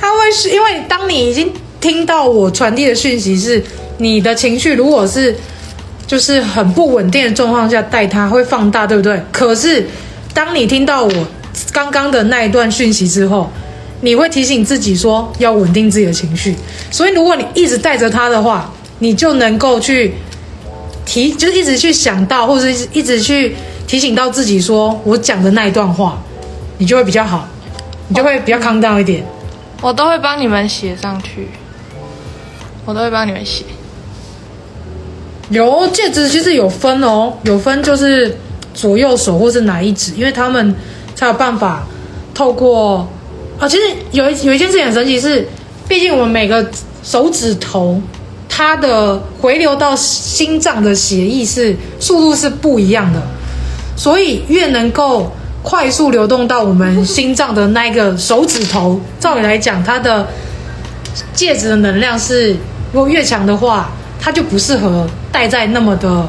[0.00, 3.62] 他会是因为当你已经听到我传递的讯息是
[3.98, 5.34] 你的情绪如果是
[6.06, 9.20] 就是很不稳定的状况下带它会放大，对不对？
[9.30, 9.86] 可是
[10.32, 11.26] 当你听到我
[11.72, 13.50] 刚刚的那一段讯息之后，
[14.00, 16.54] 你会提醒自己说要稳定自己的情绪。
[16.90, 20.14] 所以如果你一直带着它的话，你就能够去
[21.04, 23.54] 提，就是一直去想到，或者是一直去
[23.86, 26.18] 提醒到自己说我讲的那一段话，
[26.78, 27.46] 你就会比较好，
[28.08, 29.22] 你就会比较 calm down 一点。
[29.82, 31.48] 我都会帮你们写上去。
[32.88, 33.66] 我都会帮你们写。
[35.50, 38.34] 有戒指其实有分哦，有分就是
[38.72, 40.74] 左右手或是哪一指，因为他们
[41.14, 41.86] 才有办法
[42.32, 43.06] 透过
[43.58, 43.68] 啊。
[43.68, 43.82] 其实
[44.12, 45.46] 有一有一件事很神奇是，
[45.86, 46.66] 毕竟我们每个
[47.02, 48.00] 手指头
[48.48, 53.20] 它的回流到心脏的血液是速度是不一样的，
[53.98, 55.30] 所以越能够
[55.62, 60.26] 快速流动到我们心脏的那一个手指头，照理来讲，它的
[61.34, 62.56] 戒指的能量是。
[62.92, 66.26] 如果越强的话，它就不适合戴在那么的，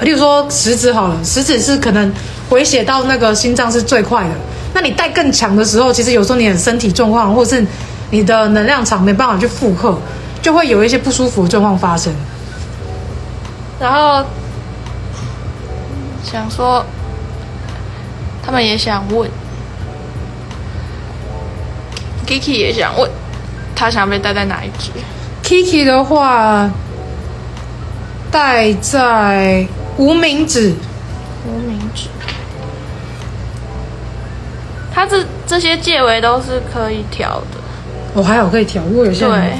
[0.00, 2.12] 例如说食指好了，食指是可能
[2.48, 4.34] 回血到那个心脏是最快的。
[4.74, 7.64] 那你戴更强的时候，其实有时候你的身体状况，或是
[8.10, 9.98] 你的能量场没办法去负荷，
[10.40, 12.12] 就会有一些不舒服的状况发生。
[13.80, 14.24] 然后
[16.22, 16.84] 想说，
[18.44, 19.28] 他们也想问
[22.26, 23.10] ，Kiki 也想问，
[23.74, 24.90] 他想被戴在哪一只
[25.42, 26.70] ？Kiki 的话，
[28.30, 29.66] 戴在
[29.98, 30.74] 无名指。
[31.46, 32.08] 无名指，
[34.94, 37.58] 它这这些戒围都是可以调的。
[38.14, 38.82] 哦，还好可以调。
[38.84, 39.58] 如果有些人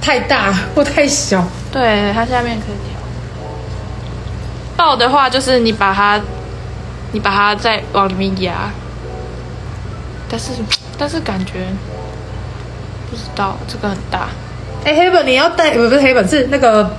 [0.00, 2.98] 太大或太小，对，它下面可以调。
[4.76, 6.20] 抱的话，就是你把它，
[7.12, 8.70] 你把它再往里面压。
[10.30, 10.52] 但是，
[10.96, 11.66] 但是感觉
[13.10, 14.28] 不知道这个很大。
[14.84, 16.90] 哎，黑本你要带，不是黑本，是那个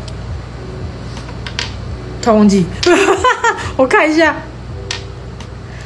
[2.22, 2.66] 陶虹吉。
[3.78, 4.36] 我看一下。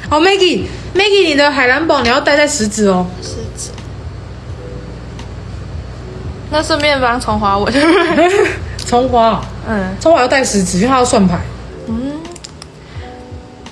[0.10, 3.06] 哦，Maggie，Maggie，你的海蓝宝你要戴在食指哦。
[3.22, 3.70] 食指。
[6.52, 7.70] 那顺便帮崇华我。
[8.86, 11.40] 重华，嗯，重华要戴食指，因为他要算牌。
[11.88, 12.14] 嗯。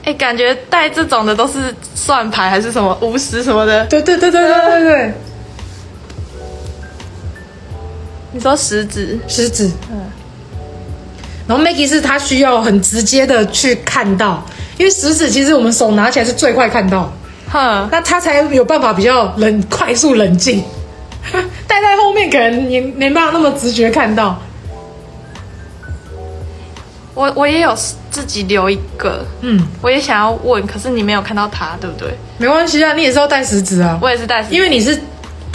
[0.04, 3.86] 哎，感觉戴这种的都是算牌还是什么巫师什么的？
[3.86, 5.14] 对对对对对对对。
[8.34, 10.00] 你说食指，食指，嗯，
[11.48, 14.42] 然后 Maggie 是他需要很直接的去看到，
[14.78, 17.12] 因为食指其实我们手拿起来是最快看到，
[17.50, 20.64] 哼，那他才有办法比较冷，快速冷静。
[21.68, 24.40] 戴在后面可能你没办法那么直觉看到。
[27.14, 27.76] 我我也有
[28.10, 32.18] 自己留一个，嗯，我也想要问，可是你没有看到他，对不对？
[32.38, 34.98] 没关系啊，你也是要戴食指啊，我也是戴食指，因为你是。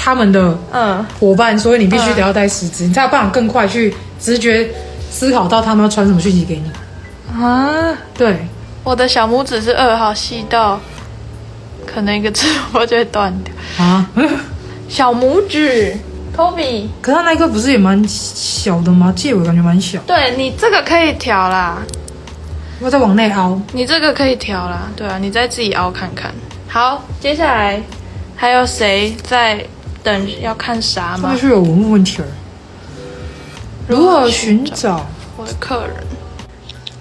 [0.07, 4.71] 他们的嗯伙伴，所以你必须得要带食指，嗯、你才有办法更快去直觉
[5.11, 6.71] 思考到他们要传什么讯息给你
[7.37, 7.93] 啊。
[8.15, 8.47] 对，
[8.85, 10.81] 我的小拇指是二号，细到
[11.85, 13.53] 可能一个指头就会断掉
[13.85, 14.09] 啊。
[14.89, 15.97] 小拇指
[16.37, 19.13] ，Toby，可是他那个不是也蛮小的吗？
[19.17, 19.99] 戒尾感觉蛮小。
[20.07, 21.83] 对，你这个可以调啦，
[22.79, 23.61] 我再往内凹。
[23.73, 26.33] 你这个可以调啦，对啊，你再自己凹看看。
[26.69, 27.83] 好，接下来
[28.37, 29.67] 还有谁在？
[30.07, 31.31] 等要看啥吗？
[31.33, 32.29] 那是有文物问题儿。
[33.89, 35.05] 如何寻找
[35.37, 35.97] 我的客人？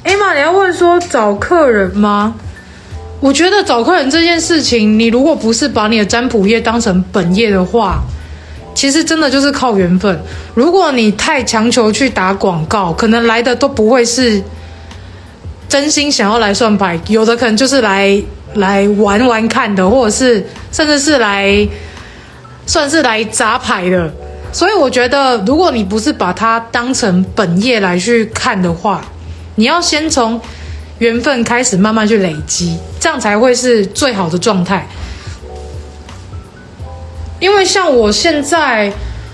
[0.01, 2.33] 哎妈，你要问说找客人吗？
[3.19, 8.01] 我觉得找客人这件事情，你如果不是把你的占卜业当成本业的话，
[8.73, 10.19] 其实真的就是靠缘分。
[10.55, 14.41] 如果你太强求去打广告，可能来的都不会是
[15.69, 18.19] 真心想要来算牌，有的可能就是来
[18.55, 21.67] 来玩玩看的，或者是甚至是来。
[22.65, 24.11] 算是来砸牌的，
[24.51, 29.03] 所以我觉得，如果你不是把它当成本业来去看的话，
[29.55, 30.41] 你要先从
[30.97, 34.87] 缘分开始慢慢去累积，这样才会是最好的状态。
[37.39, 38.91] 因为像我现在，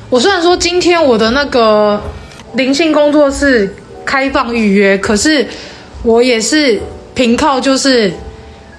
[0.10, 2.02] 我虽然说今天我的那个
[2.56, 3.74] 灵性工作室
[4.04, 5.48] 开放预约，可是
[6.04, 6.82] 我也是
[7.16, 8.12] 凭靠就是。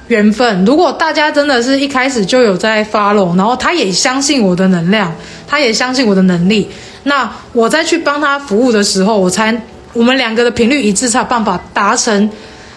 [0.09, 5.15] 缘分，如果大家真的是一开始就有在 follow，然后他也相信我的能量，
[5.47, 6.69] 他也相信我的能力，
[7.05, 12.29] 那我再去帮他服务的时候，我才我们两个的频率一致，才有办法达成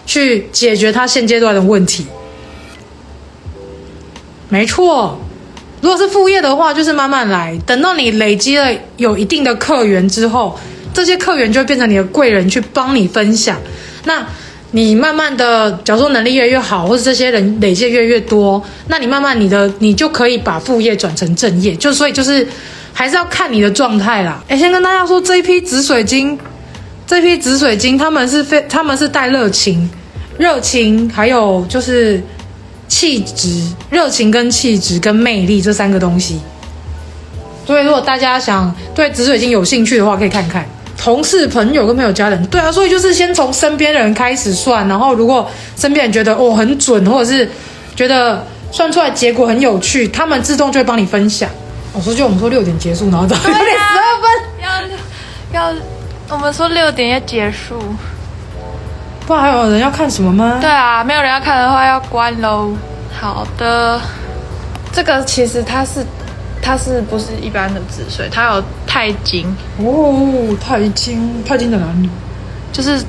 [0.06, 2.06] 去解决他现阶段的问题。
[4.48, 5.20] 没错，
[5.82, 10.58] 如果是副业的话，就是慢慢来，等到你累积了有一定的客源之后，
[10.94, 13.60] 这些客源就会变成你的贵人，去帮你分享。
[14.06, 14.26] 那。
[14.76, 22.46] 你慢慢的，假如说能力越来越好，或者这些人累积越来越多，那你慢慢你的你就可以把副业转成正业，就所以就是
[22.92, 24.44] 还是要看你的状态啦。
[24.50, 26.38] 哎，先跟大家说，这一批紫水晶
[27.08, 29.90] 这批紫水晶他们是非他们是带热情、
[30.38, 32.22] 热情，还有就是
[32.90, 36.42] 气质、热情跟气质跟魅力这三个东西。
[37.66, 40.68] 所以如果大家想对紫水晶有兴趣的话，可以看看
[40.98, 42.46] 同事、朋友跟朋友、家人。
[42.48, 47.50] 对啊，所以就是先从身边的人开始算，然后如果身边人觉得哦很准，或者是
[47.96, 51.50] 觉得算出来结果很有趣，他们自动就会帮你分享。
[51.93, 54.91] 我说就我们说六点结束，然后到六点十二分
[55.54, 55.76] 要要，
[56.30, 57.80] 我们说六点要结束，
[59.26, 60.58] 不然还有人要看什么吗？
[60.60, 62.74] 对啊，没有人要看的话要关喽。
[63.18, 64.02] 好的，
[64.91, 66.06] 这个其实它是
[66.66, 68.28] 它是不是一般的紫水？
[68.32, 69.45] 它有钛金。
[69.78, 72.09] 哦，钛金，钛金在哪里？
[72.74, 72.99] 就是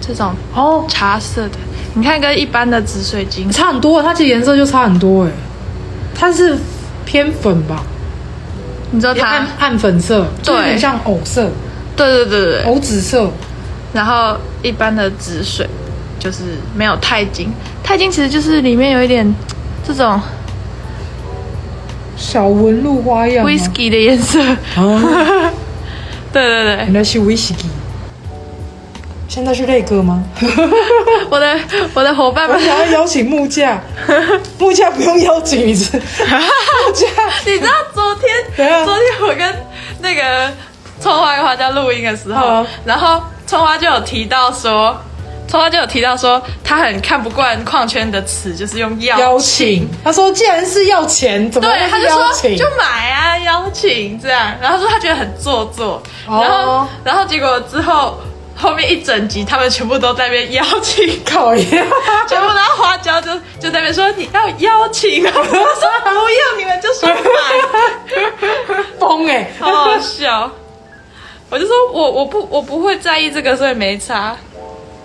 [0.00, 1.58] 这种哦，茶色的，
[1.94, 3.50] 你看跟一般的紫水晶。
[3.50, 5.30] 差很多，它其实颜色就差很多哎，
[6.14, 6.56] 它是。
[7.04, 7.82] 偏粉吧，
[8.92, 11.50] 你知道它暗暗粉色，对，有点像藕色，
[11.96, 13.28] 对对对对，藕紫色。
[13.92, 15.68] 然后一般的紫水
[16.20, 17.52] 就是没有钛金，
[17.82, 19.34] 钛金其实就是里面有一点
[19.86, 20.18] 这种
[22.16, 24.40] 小纹路花样，whisky 的颜色。
[24.76, 25.00] 哦、
[26.32, 27.54] 对对对，原来是 whisky。
[29.28, 30.22] 现在是那个吗？
[31.30, 31.58] 我的
[31.94, 33.80] 我的伙伴们想要邀请木架，
[34.58, 35.68] 木架不用邀请？
[35.68, 35.72] 木
[36.92, 37.06] 架，
[37.46, 39.54] 你知道昨天、啊、昨天我跟
[40.02, 40.52] 那个
[41.00, 45.00] 葱花跟花椒录音的时候，啊、然后葱花就有提到说，
[45.52, 49.88] 葱花就有提到说，他很看不惯矿圈的词，就是用邀请，邀请。
[50.02, 51.90] 他说，既然是要钱，怎么对？
[51.90, 54.56] 他就说就买啊，邀请这样。
[54.62, 58.18] 然后说他觉得很做作，然后、哦、然后结果之后。
[58.54, 61.66] 后面一整集，他们全部都在那边邀请考验，
[62.28, 65.52] 全部然后花椒就就在那边说你要邀请啊， 我说
[66.04, 70.48] 不要，你们就说买， 疯哎，好好笑。
[71.50, 74.36] 我就说我我不我不会在意这个，所以没差。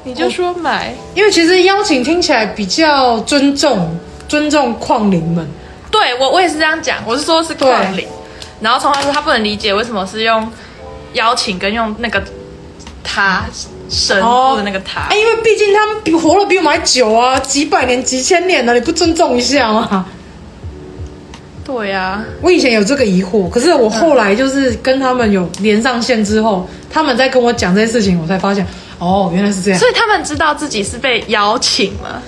[0.07, 3.93] 你就说买，因为其实邀请听起来比较尊重
[4.27, 5.45] 尊重矿灵们。
[5.91, 8.07] 对我我也是这样讲，我是说是矿灵，
[8.61, 10.49] 然后从来说他不能理解为什么是用
[11.13, 12.23] 邀请跟用那个。
[13.09, 13.45] 他
[13.89, 20.05] 神父的那个他，哎、哦，因为毕竟他们比活了比我们还久啊，几百年、几千年了，你不尊重一下吗？
[21.63, 28.67] 对呀、啊，我以前有这个疑惑，可是我后来就是跟他们有连上线之后，嗯、他们在跟我讲这些事情，我才发现，
[28.99, 29.79] 哦，原来是这样。
[29.79, 32.21] 所以他们知道自己是被邀请了，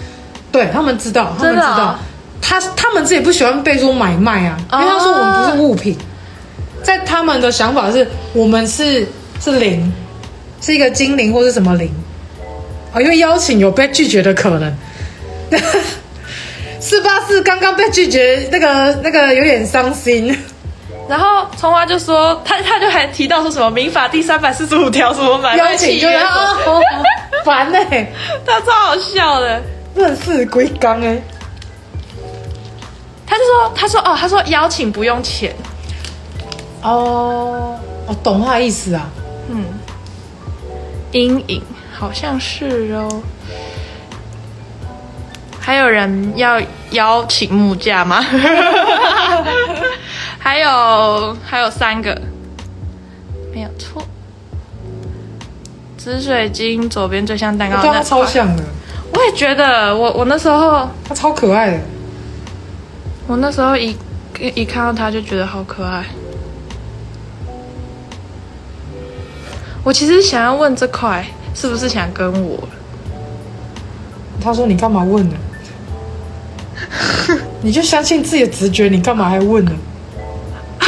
[0.52, 1.96] 对他们知道，他们知道，哦、
[2.42, 5.98] 他他们自己不喜欢被说买卖啊，因为他说我们不是物品，
[6.84, 9.08] 在他们的想法是我们是
[9.42, 9.92] 是灵。
[10.62, 11.90] 是一个精灵或是什么灵？
[12.94, 14.78] 哦，因为邀请有被拒绝的可能。
[16.82, 20.38] 四八四刚刚被拒绝，那个那个有点伤心。
[21.10, 26.20] 然后葱花就说，他他就还提到说什么民法第三百四十五条什么买卖契约，
[27.44, 28.08] 烦哎，
[28.46, 29.60] 他超好笑的，
[29.96, 31.20] 认识龟缸哎。
[33.26, 35.56] 他就说，他说哦，他说邀请不用钱。
[36.84, 39.10] 哦，我懂他的意思啊，
[39.50, 39.66] 嗯。
[41.12, 43.24] 阴影好像是哦，
[45.60, 48.24] 还有人要邀请木架吗？
[50.50, 52.20] 还有还有三个，
[53.54, 54.02] 没有错。
[55.96, 58.64] 紫水晶左边最像蛋糕，那它超像的。
[59.14, 61.80] 我也觉得，我我那时候它超可爱的。
[63.28, 63.96] 我那时候一
[64.40, 66.04] 一看到它就觉得好可爱。
[69.84, 71.24] 我其实想要问这块
[71.54, 72.68] 是不是想跟我？
[74.42, 75.36] 他说：“你干嘛问呢？
[77.62, 79.72] 你就相信自己的直觉，你干嘛还问呢？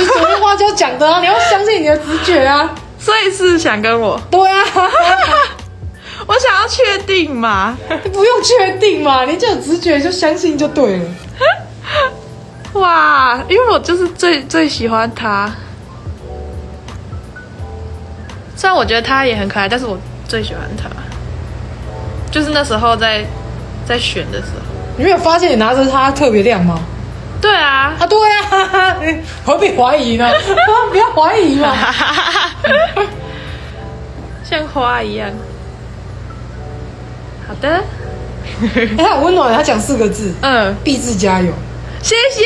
[0.05, 2.69] 就昨天花椒讲的啊，你要相信你的直觉啊。
[2.97, 4.19] 所以是想跟我？
[4.29, 4.63] 对啊，
[6.27, 7.75] 我想要确定嘛？
[8.03, 11.05] 你不用确定嘛，你就有直觉就相信就对了。
[12.79, 15.51] 哇，因为我就是最最喜欢他。”
[18.55, 19.97] 虽然我觉得他也很可爱，但是我
[20.27, 20.87] 最喜欢他，
[22.31, 23.25] 就是那时候在
[23.87, 24.61] 在选的时候。
[24.97, 26.79] 你没有发现你拿着它特别亮吗？
[27.41, 28.97] 对啊，啊对啊，
[29.43, 30.29] 何必怀疑呢？
[30.91, 31.75] 不要怀疑嘛，
[34.47, 35.29] 像花一样。
[37.47, 37.67] 好的，
[38.75, 41.51] 哎、欸，他很温暖，他讲四个字，嗯，必志加油。
[42.01, 42.43] 谢谢，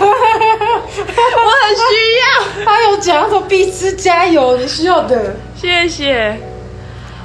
[0.00, 1.82] 我很需
[2.20, 2.64] 要。
[2.64, 5.34] 他有讲说毕志加油，你需要的。
[5.56, 6.36] 谢谢。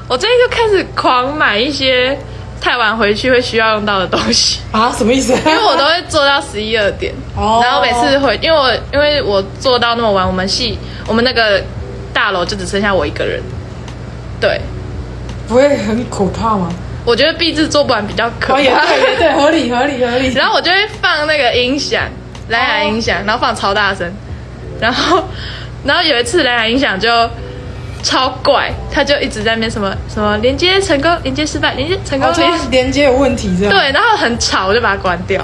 [0.08, 2.18] 我最近就开始狂买一些
[2.64, 4.90] 太晚回去会需要用到的东西啊？
[4.98, 5.34] 什么意思？
[5.34, 11.62] 因为我都会做到十一二点，哦、然后每次回，因为我因为我做到那么晚，我们系我们那个
[12.14, 13.44] 大楼就只剩下我一个人。
[14.40, 14.62] 对，
[15.46, 16.70] 不会很可怕吗？
[17.06, 18.62] 我觉得毕制做不完比较可怕。
[18.62, 20.34] 也对，对，合理合理合理。
[20.34, 22.04] 然后我就会放那个音响，
[22.48, 24.10] 蓝牙音响，然后放超大声，
[24.80, 25.22] 然后
[25.84, 27.10] 然后有一次蓝牙音响就
[28.04, 33.74] 超怪，他就一直在那边什么什么连接成功，连接失败，连接成功，连连接有问题这样。
[33.74, 35.42] 对，然后很吵，我就把它关掉。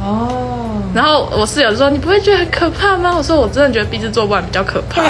[0.00, 0.42] 哦。
[0.94, 5.02] 然后我室友就说：“你不会觉得很可怕吗？”我说：“我真的觉得毕制做不完比较可怕。”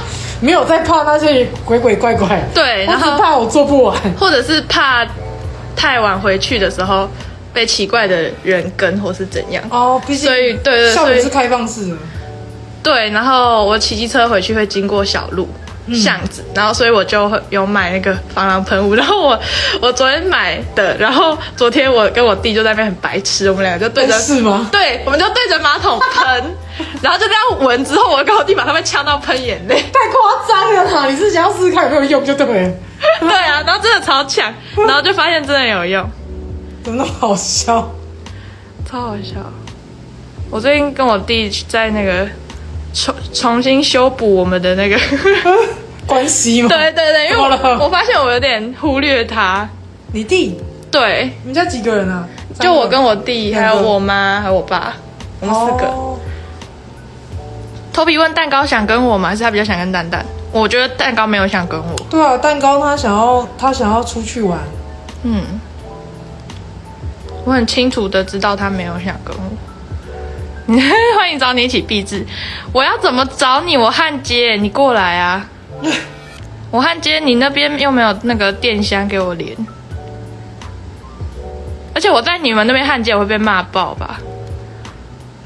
[0.40, 5.06] 没有在怕那些鬼鬼怪怪，对，然后怕我做不完，或者是怕
[5.74, 7.08] 太晚回去的时候
[7.54, 9.98] 被奇怪的人跟，或是怎样哦。
[10.06, 11.96] 毕竟所以对对，校园是开放式的，
[12.82, 13.08] 对。
[13.08, 15.48] 然后我骑机车回去会经过小路。
[15.94, 18.94] 巷子，然后所以我就有买那个防狼喷雾。
[18.94, 19.40] 然后我
[19.80, 24.68] 我昨天买的，然后昨天我跟我弟就在那边很白痴，我们两个就对着是吗？
[24.72, 26.54] 对，我们就对着马桶喷，
[27.02, 31.08] 然后就这样闻之后，我跟我弟把他们呛到喷眼泪，太夸张了哈！
[31.08, 32.72] 你是想要试试看有没有用就对了。
[33.20, 34.52] 对啊，然后真的超强，
[34.86, 36.10] 然后就发现真的有用，
[36.82, 37.90] 怎么那么好笑？
[38.90, 39.34] 超好笑！
[40.50, 42.26] 我最近跟我弟在那个。
[42.96, 44.98] 重重新修补我们的那个
[46.08, 46.68] 关系吗？
[46.68, 49.68] 对对对，因为我我发现我有点忽略他。
[50.12, 50.58] 你弟？
[50.90, 52.26] 对，你们家几个人啊？
[52.58, 54.94] 就我跟我弟，还有我妈，还有我爸，
[55.40, 55.92] 我们四个。
[57.92, 59.28] 头皮问蛋糕想跟我吗？
[59.28, 60.24] 还是他比较想跟蛋蛋？
[60.52, 61.94] 我觉得蛋糕没有想跟我。
[62.08, 64.58] 对啊，蛋糕他想要他想要出去玩。
[65.24, 65.42] 嗯，
[67.44, 69.42] 我很清楚的知道他没有想跟我。
[71.16, 72.26] 欢迎找你一起避制，
[72.72, 73.76] 我要怎么找你？
[73.76, 75.46] 我焊接，你过来啊！
[76.72, 79.56] 我焊接，你那边又没有那个电箱给我连，
[81.94, 84.18] 而且我在你们那边焊接，我会被骂爆吧？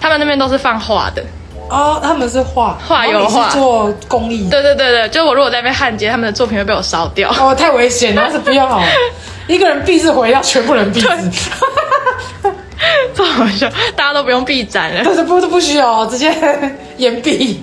[0.01, 1.23] 他们那边都是放画的
[1.69, 8.83] 哦，他们是画画油画做工艺，对对对对，就我如果在那边焊接，他们的作品会被我烧掉哦，太危险了，还是不要好。
[9.47, 11.09] 一个人毕制回要全部人毕制。
[13.15, 16.35] 这好笑，大家都不用闭展了，但是不都不需要，直接
[16.97, 17.63] 眼闭。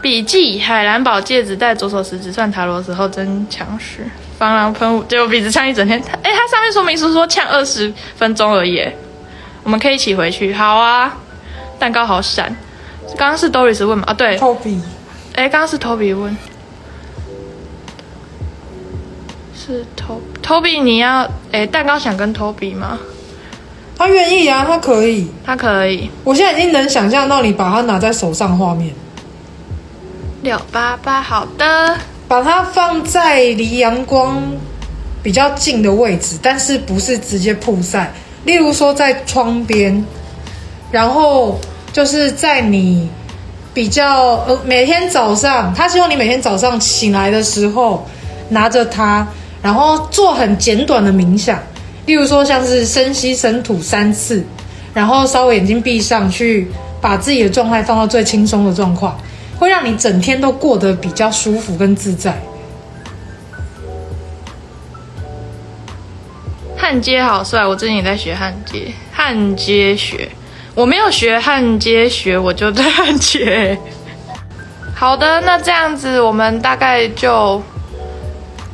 [0.00, 4.06] 笔记：海蓝宝戒指戴左手食指算塔罗的时候真强势。
[4.38, 6.00] 防狼喷雾，结果鼻子呛一整天。
[6.22, 8.82] 哎，它上面说明书说呛二十分钟而已。
[9.62, 10.54] 我们可以一起回去。
[10.54, 11.14] 好啊，
[11.78, 12.56] 蛋糕好闪。
[13.18, 14.04] 刚刚是 Doris 问吗？
[14.06, 14.80] 啊，对，Toby。
[15.34, 16.34] 哎，刚刚是 Toby 问。
[19.54, 22.98] 是 Toby，Toby，你要哎，蛋糕想跟 Toby 吗？
[24.00, 26.10] 他愿意啊，他可以，他可以。
[26.24, 28.94] 我现在已经能想象到你把它拿在手上画面。
[30.40, 31.98] 六八八，好的。
[32.26, 34.42] 把它放在离阳光
[35.22, 38.10] 比较近的位置，但是不是直接曝晒。
[38.44, 40.02] 例如说在窗边，
[40.90, 41.60] 然后
[41.92, 43.06] 就是在你
[43.74, 48.08] 比较呃每天早上，他希望你每天早上醒来的时候
[48.48, 49.28] 拿着它，
[49.60, 51.58] 然后做很简短的冥想。
[52.06, 54.44] 例如说，像是深吸深吐三次，
[54.92, 56.68] 然后稍微眼睛闭上去，
[57.00, 59.16] 把自己的状态放到最轻松的状况，
[59.58, 62.40] 会让你整天都过得比较舒服跟自在。
[66.76, 70.28] 焊接好帅，我最近也在学焊接，焊接学，
[70.74, 73.78] 我没有学焊接学，我就在焊接。
[74.94, 77.62] 好的，那这样子我们大概就。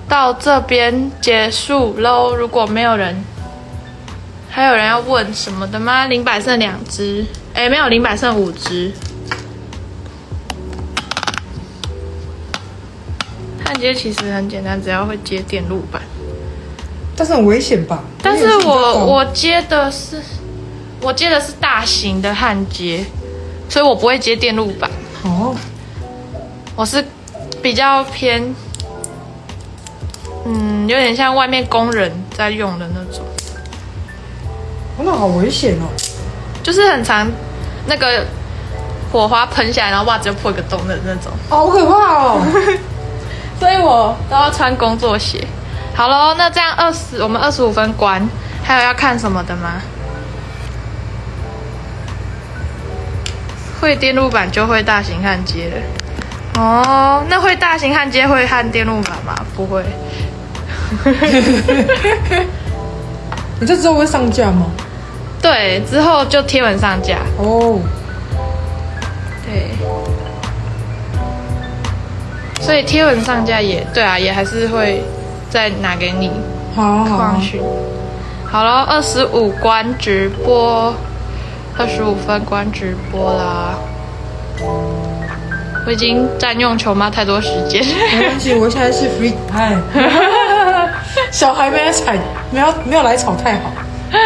[0.08, 2.34] 到这边结束喽。
[2.34, 3.24] 如果没有人，
[4.48, 6.06] 还有人要问什么的吗？
[6.06, 8.92] 零百剩两只，哎，没有，零百剩五只。
[13.64, 16.00] 焊接其实很简单，只要会接电路板。
[17.16, 18.04] 但是很危险吧？
[18.22, 20.22] 但是我我接的是
[21.00, 23.04] 我接的是大型的焊接，
[23.68, 24.90] 所以我不会接电路板。
[25.24, 25.54] 哦，
[26.76, 27.04] 我是
[27.60, 28.54] 比较偏。
[30.46, 33.24] 嗯，有点像外面工人在用的那种，
[34.98, 35.90] 那好危险哦！
[36.62, 37.28] 就是很长
[37.86, 38.24] 那个
[39.12, 42.40] 火花喷下来，然后袜子就破一个洞的那种，好可怕哦！
[43.58, 45.44] 所以我都要穿工作鞋。
[45.94, 48.28] 好喽，那这样二十，我们二十五分关，
[48.62, 49.80] 还有要看什么的吗？
[53.80, 56.60] 会电路板就会大型焊接了。
[56.60, 59.34] 哦，那会大型焊接会焊电路板吗？
[59.54, 59.84] 不会。
[63.58, 64.66] 你这之后会上架吗？
[65.40, 67.18] 对，之后就贴文上架。
[67.38, 67.80] 哦，oh.
[69.46, 69.70] 对，
[72.60, 75.02] 所以贴文上架也对啊，也还是会
[75.48, 76.30] 再拿给你。
[76.74, 77.40] 好好。
[78.50, 80.94] 好了，二十五关直播，
[81.78, 83.74] 二十五分关直播啦。
[85.86, 87.84] 我已经占用球妈太多时间。
[88.12, 89.80] 没关系，我现在是 free time。
[91.32, 92.16] 小孩没来踩，
[92.50, 93.70] 没有没有来吵太好。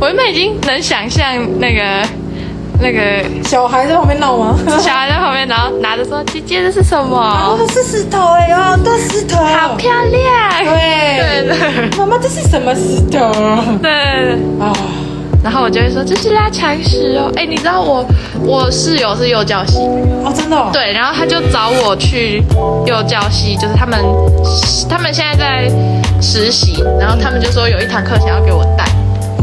[0.00, 1.26] 我原本已经能想象
[1.60, 2.06] 那个
[2.80, 4.58] 那个小孩在旁边闹吗？
[4.80, 10.64] 小孩在旁边，然后拿着说：“姐姐，这是什么？”哦，是石头哎，哦，大石头，好漂亮。
[10.64, 13.30] 对对对，妈妈，这是什么石头？
[13.80, 13.90] 对
[14.60, 14.72] 啊。
[15.42, 18.04] 然后我就会说，这是拉长石哦，哎，你知道我
[18.44, 19.78] 我室友是幼教系。
[20.24, 20.70] 哦，真的哦？
[20.72, 22.42] 对，然后他就找我去
[22.86, 23.98] 幼教系，就是他们
[24.88, 25.68] 他们现在在
[26.20, 28.84] 实习，然后他们就说有一堂课想要给我带，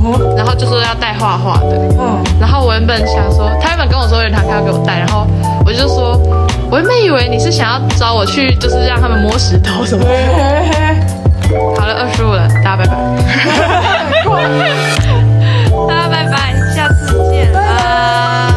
[0.03, 5.27] 哦，然后就说要带画画的，嗯，然后我原本想说，他原本跟我说有一堂课要给我带，然后
[5.65, 6.17] 我就说，
[6.71, 10.11] 我原本以为你是想要找我去，就是让他们摸石头什么的。
[11.77, 12.95] 好了，二十五了，大家拜拜。
[18.09, 18.48] Bye.